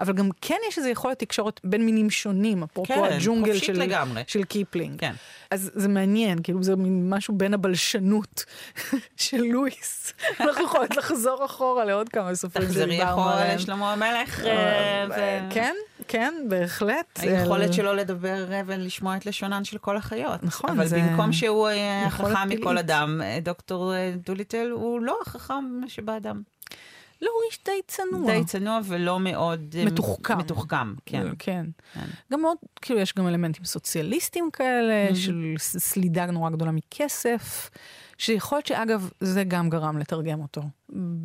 אבל 0.00 0.12
גם 0.12 0.28
כן 0.40 0.56
יש 0.68 0.78
איזו 0.78 0.88
יכולת 0.88 1.18
תקשורת 1.18 1.53
בין 1.64 1.84
מינים 1.86 2.10
שונים, 2.10 2.62
אפרופו 2.62 2.94
כן, 2.94 3.04
הג'ונגל 3.04 3.58
של, 3.58 3.72
לגמרי. 3.72 4.22
של 4.26 4.44
קיפלינג. 4.44 5.00
כן. 5.00 5.12
אז 5.50 5.70
זה 5.74 5.88
מעניין, 5.88 6.42
כאילו 6.42 6.62
זה 6.62 6.76
מין 6.76 7.10
משהו 7.10 7.34
בין 7.34 7.54
הבלשנות 7.54 8.44
של 9.16 9.42
לואיס. 9.42 10.12
אנחנו 10.40 10.64
יכולות 10.64 10.96
לחזור 10.96 11.44
אחורה 11.44 11.84
לעוד 11.84 12.08
כמה 12.08 12.34
סופרים 12.34 12.66
תחזרי 12.68 12.84
שדיברנו 12.84 13.10
אחורה 13.20 13.40
עליהם. 13.40 13.56
לשלמה 13.56 13.92
המלך. 13.92 14.44
אה, 14.44 14.50
אה, 14.50 15.06
ו- 15.10 15.52
כן, 15.54 15.74
כן, 16.08 16.34
בהחלט. 16.48 17.18
היכולת 17.18 17.72
שלו 17.72 17.94
לדבר 17.94 18.52
אה, 18.52 18.60
ולשמוע 18.66 19.16
את 19.16 19.26
לשונן 19.26 19.64
של 19.64 19.78
כל 19.78 19.96
החיות. 19.96 20.42
נכון, 20.42 20.80
אבל 20.80 21.00
במקום 21.00 21.32
שהוא 21.32 21.68
אה, 21.68 22.06
החכם. 22.06 22.48
מכל 22.48 22.78
אדם, 22.78 23.20
אה, 23.24 23.38
דוקטור 23.42 23.94
אה, 23.94 24.12
דוליטל 24.26 24.70
הוא 24.70 25.00
לא 25.00 25.18
החכם 25.26 25.80
שבאדם. 25.88 26.42
לא, 27.22 27.30
הוא 27.34 27.42
איש 27.50 27.58
די 27.64 27.80
צנוע. 27.86 28.26
די 28.32 28.44
צנוע 28.44 28.80
ולא 28.84 29.20
מאוד... 29.20 29.74
אה, 29.78 29.84
מתוחכם. 29.84 30.38
מתוחכם, 30.38 30.94
כן. 31.06 31.26
כן. 31.38 31.66
כן. 31.94 32.04
גם 32.32 32.40
מאוד, 32.40 32.56
כאילו, 32.82 33.00
יש 33.00 33.14
גם 33.14 33.26
אלמנטים 33.28 33.64
סוציאליסטיים 33.64 34.50
כאלה, 34.52 35.14
של 35.14 35.54
ס- 35.58 35.76
סלידה 35.78 36.26
נורא 36.26 36.50
גדולה 36.50 36.70
מכסף, 36.70 37.70
שיכול 38.18 38.56
להיות 38.58 38.66
שאגב, 38.66 39.10
זה 39.20 39.44
גם 39.44 39.70
גרם 39.70 39.98
לתרגם 39.98 40.40
אותו, 40.40 40.62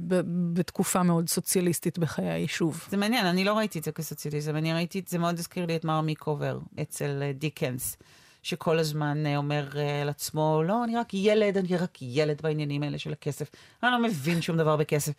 ב- 0.08 0.22
בתקופה 0.54 1.04
מאוד 1.04 1.30
סוציאליסטית 1.30 2.00
בחיי 2.00 2.30
היישוב. 2.30 2.84
זה 2.90 2.98
מעניין, 2.98 3.26
אני 3.26 3.44
לא 3.44 3.54
ראיתי 3.58 3.80
את 3.80 3.84
זה 3.84 3.92
כסוציאליזם, 3.92 4.56
אני 4.56 4.74
ראיתי 4.74 5.00
את 5.00 5.08
זה, 5.08 5.18
מאוד 5.18 5.40
הזכיר 5.40 5.66
לי 5.66 5.76
את 5.76 5.86
מר 5.86 6.02
מיקובר 6.02 6.60
אצל 6.82 7.20
אה, 7.22 7.32
דיקנס, 7.34 7.98
שכל 8.44 8.80
הזמן 8.80 9.26
אה, 9.26 9.38
אומר 9.38 9.70
על 10.02 10.10
עצמו, 10.10 10.62
לא, 10.68 10.84
אני 10.84 10.96
רק 10.98 11.14
ילד, 11.14 11.58
אני 11.58 11.78
רק 11.78 11.98
ילד 12.02 12.42
בעניינים 12.42 12.84
האלה 12.84 12.98
של 13.00 13.12
הכסף. 13.12 13.50
אני 13.84 13.92
לא 13.92 14.04
מבין 14.04 14.42
שום 14.42 14.58
דבר 14.58 14.76
בכסף. 14.78 15.14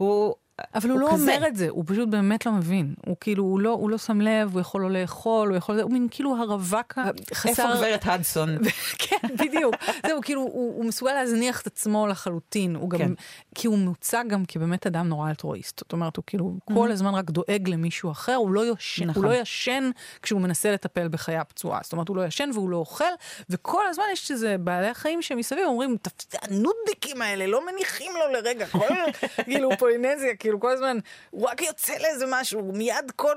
הוא... 0.00 0.39
אבל 0.74 0.90
הוא, 0.90 1.00
הוא 1.00 1.08
לא 1.08 1.14
כזה. 1.14 1.22
אומר 1.36 1.46
את 1.48 1.56
זה, 1.56 1.68
הוא 1.68 1.84
פשוט 1.86 2.08
באמת 2.08 2.46
לא 2.46 2.52
מבין. 2.52 2.94
הוא 3.06 3.16
כאילו, 3.20 3.44
הוא 3.44 3.60
לא, 3.60 3.70
הוא 3.70 3.90
לא 3.90 3.98
שם 3.98 4.20
לב, 4.20 4.50
הוא 4.52 4.60
יכול 4.60 4.80
לא 4.82 4.90
לאכול, 4.90 5.48
הוא 5.48 5.56
יכול... 5.56 5.80
הוא 5.80 5.90
מין 5.92 6.08
כאילו 6.10 6.36
הרווק 6.36 6.98
החסר... 7.32 7.48
איפה 7.50 7.74
גברת 7.76 8.00
הדסון? 8.06 8.58
כן, 9.02 9.16
בדיוק. 9.38 9.74
זהו, 10.06 10.20
כאילו, 10.22 10.40
הוא, 10.40 10.50
הוא 10.76 10.84
מסוגל 10.84 11.12
להזניח 11.12 11.60
את 11.60 11.66
עצמו 11.66 12.06
לחלוטין. 12.06 12.76
הוא 12.76 12.90
גם, 12.90 12.98
כן. 12.98 13.12
כי 13.54 13.66
הוא 13.66 13.78
מוצג 13.78 14.24
גם 14.28 14.44
כבאמת 14.48 14.86
אדם 14.86 15.08
נורא 15.08 15.28
אלטרואיסט. 15.30 15.78
זאת 15.78 15.92
אומרת, 15.92 16.16
הוא 16.16 16.24
כאילו 16.26 16.52
כל 16.74 16.90
הזמן 16.92 17.14
רק 17.14 17.30
דואג 17.30 17.68
למישהו 17.68 18.10
אחר, 18.10 18.34
הוא 18.34 18.50
לא, 18.52 18.60
יושן, 18.60 19.04
נכון. 19.06 19.24
הוא 19.24 19.32
לא 19.32 19.36
ישן 19.36 19.90
כשהוא 20.22 20.40
מנסה 20.40 20.70
לטפל 20.70 21.08
בחיה 21.08 21.44
פצועה. 21.44 21.80
זאת 21.82 21.92
אומרת, 21.92 22.08
הוא 22.08 22.16
לא 22.16 22.26
ישן 22.26 22.50
והוא 22.54 22.70
לא 22.70 22.76
אוכל, 22.76 23.04
וכל 23.50 23.82
הזמן 23.88 24.04
יש 24.12 24.30
איזה 24.30 24.56
בעלי 24.58 24.86
החיים 24.88 25.22
שמסביב 25.22 25.64
אומרים, 25.66 25.96
"תפ- 26.08 26.38
הנודניקים 26.42 27.22
האלה 27.22 27.46
לא 27.46 27.66
מניחים 27.72 28.12
לו 28.14 28.32
לרגע. 28.32 28.66
כל, 28.66 28.86
כאילו, 29.44 29.70
פולינזיה, 29.78 30.36
כאילו, 30.36 30.49
כל 30.58 30.72
הזמן, 30.72 30.98
הוא 31.30 31.48
רק 31.48 31.62
יוצא 31.62 31.92
לאיזה 31.98 32.24
משהו, 32.28 32.62
מיד 32.62 33.10
כל 33.16 33.36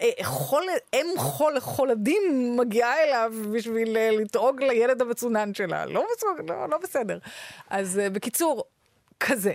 אה, 0.00 0.08
חול, 0.22 0.64
אם 0.94 1.06
חול 1.16 1.60
חולדים 1.60 2.56
מגיעה 2.56 3.02
אליו 3.02 3.32
בשביל 3.52 3.96
אה, 3.96 4.10
לדאוג 4.10 4.62
לילד 4.62 5.02
המצונן 5.02 5.54
שלה. 5.54 5.86
לא, 5.86 6.04
לא, 6.48 6.68
לא 6.68 6.78
בסדר. 6.78 7.18
אז 7.70 7.98
אה, 7.98 8.10
בקיצור, 8.10 8.64
כזה. 9.20 9.52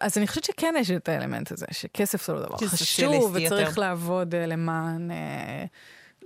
אז 0.00 0.18
אני 0.18 0.26
חושבת 0.26 0.44
שכן 0.44 0.74
יש 0.78 0.90
את 0.90 1.08
האלמנט 1.08 1.52
הזה, 1.52 1.66
שכסף 1.70 2.26
זה 2.26 2.32
לא 2.32 2.40
דבר 2.40 2.56
חשוב, 2.56 3.30
וצריך 3.34 3.68
יותר. 3.68 3.80
לעבוד 3.80 4.34
אה, 4.34 4.46
למען... 4.46 5.10
אה, 5.10 5.64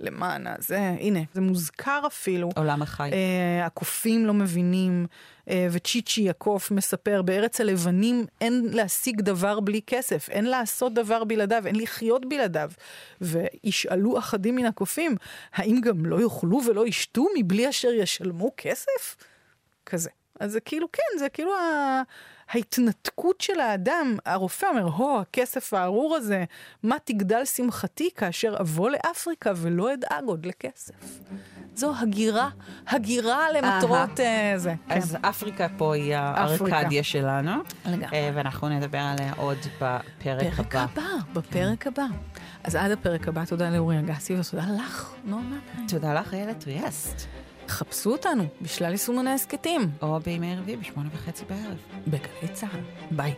למען 0.01 0.47
הזה, 0.47 0.79
הנה, 0.99 1.19
זה 1.33 1.41
מוזכר 1.41 2.01
אפילו. 2.07 2.49
עולם 2.55 2.81
החי. 2.81 3.09
אה, 3.13 3.65
הקופים 3.65 4.25
לא 4.25 4.33
מבינים, 4.33 5.05
אה, 5.49 5.67
וצ'יצ'י 5.71 6.29
הקוף 6.29 6.71
מספר, 6.71 7.21
בארץ 7.21 7.61
הלבנים 7.61 8.25
אין 8.41 8.67
להשיג 8.71 9.21
דבר 9.21 9.59
בלי 9.59 9.81
כסף, 9.87 10.29
אין 10.29 10.45
לעשות 10.45 10.93
דבר 10.93 11.23
בלעדיו, 11.23 11.67
אין 11.67 11.75
לחיות 11.75 12.29
בלעדיו. 12.29 12.71
וישאלו 13.21 14.19
אחדים 14.19 14.55
מן 14.55 14.65
הקופים, 14.65 15.15
האם 15.53 15.81
גם 15.81 16.05
לא 16.05 16.21
יאכלו 16.21 16.61
ולא 16.65 16.87
ישתו 16.87 17.25
מבלי 17.37 17.69
אשר 17.69 17.91
ישלמו 17.93 18.51
כסף? 18.57 19.15
כזה. 19.85 20.09
אז 20.39 20.51
זה 20.51 20.59
כאילו, 20.59 20.87
כן, 20.91 21.19
זה 21.19 21.29
כאילו 21.29 21.55
ה... 21.55 22.01
ההתנתקות 22.51 23.41
של 23.41 23.59
האדם, 23.59 24.17
הרופא 24.25 24.65
אומר, 24.65 24.83
הו, 24.83 25.19
הכסף 25.19 25.73
הארור 25.73 26.15
הזה, 26.15 26.43
מה 26.83 26.95
תגדל 27.03 27.45
שמחתי 27.45 28.09
כאשר 28.15 28.55
אבוא 28.59 28.89
לאפריקה 28.89 29.51
ולא 29.55 29.93
אדאג 29.93 30.23
עוד 30.25 30.45
לכסף. 30.45 30.93
זו 31.75 31.93
הגירה, 31.99 32.49
הגירה 32.87 33.51
למטרות 33.51 34.19
אה, 34.19 34.53
זה. 34.55 34.73
כן. 34.87 34.97
אז 34.97 35.17
אפריקה 35.21 35.67
פה 35.77 35.95
היא. 35.95 36.15
הארקדיה 36.15 37.03
שלנו, 37.03 37.51
לגמרי. 37.85 38.17
אה, 38.17 38.31
ואנחנו 38.33 38.69
נדבר 38.69 38.97
עליה 38.97 39.33
עוד 39.37 39.57
בפרק 39.57 40.53
פרק 40.53 40.75
הבא. 40.75 40.81
הבא, 40.81 41.01
בפרק 41.33 41.87
הבא. 41.87 42.05
אז 42.63 42.75
עד 42.75 42.91
הפרק 42.91 43.27
הבא, 43.27 43.45
תודה 43.45 43.69
לאורי 43.69 43.99
אגסי 43.99 44.35
ותודה 44.39 44.65
לך, 44.77 45.13
מנהיים. 45.25 45.87
תודה 45.87 46.13
לך, 46.13 46.33
איילת 46.33 46.59
טריאסט. 46.59 47.27
חפשו 47.71 48.11
אותנו 48.11 48.43
בשלל 48.61 48.91
יישומוני 48.91 49.29
הסכתים, 49.31 49.81
או 50.01 50.19
בימי 50.19 50.55
רביעי 50.55 50.77
בשמונה 50.77 51.09
וחצי 51.13 51.45
בערב. 51.49 51.77
בגלי 52.07 52.53
צה"ל. 52.53 52.79
ביי. 53.11 53.33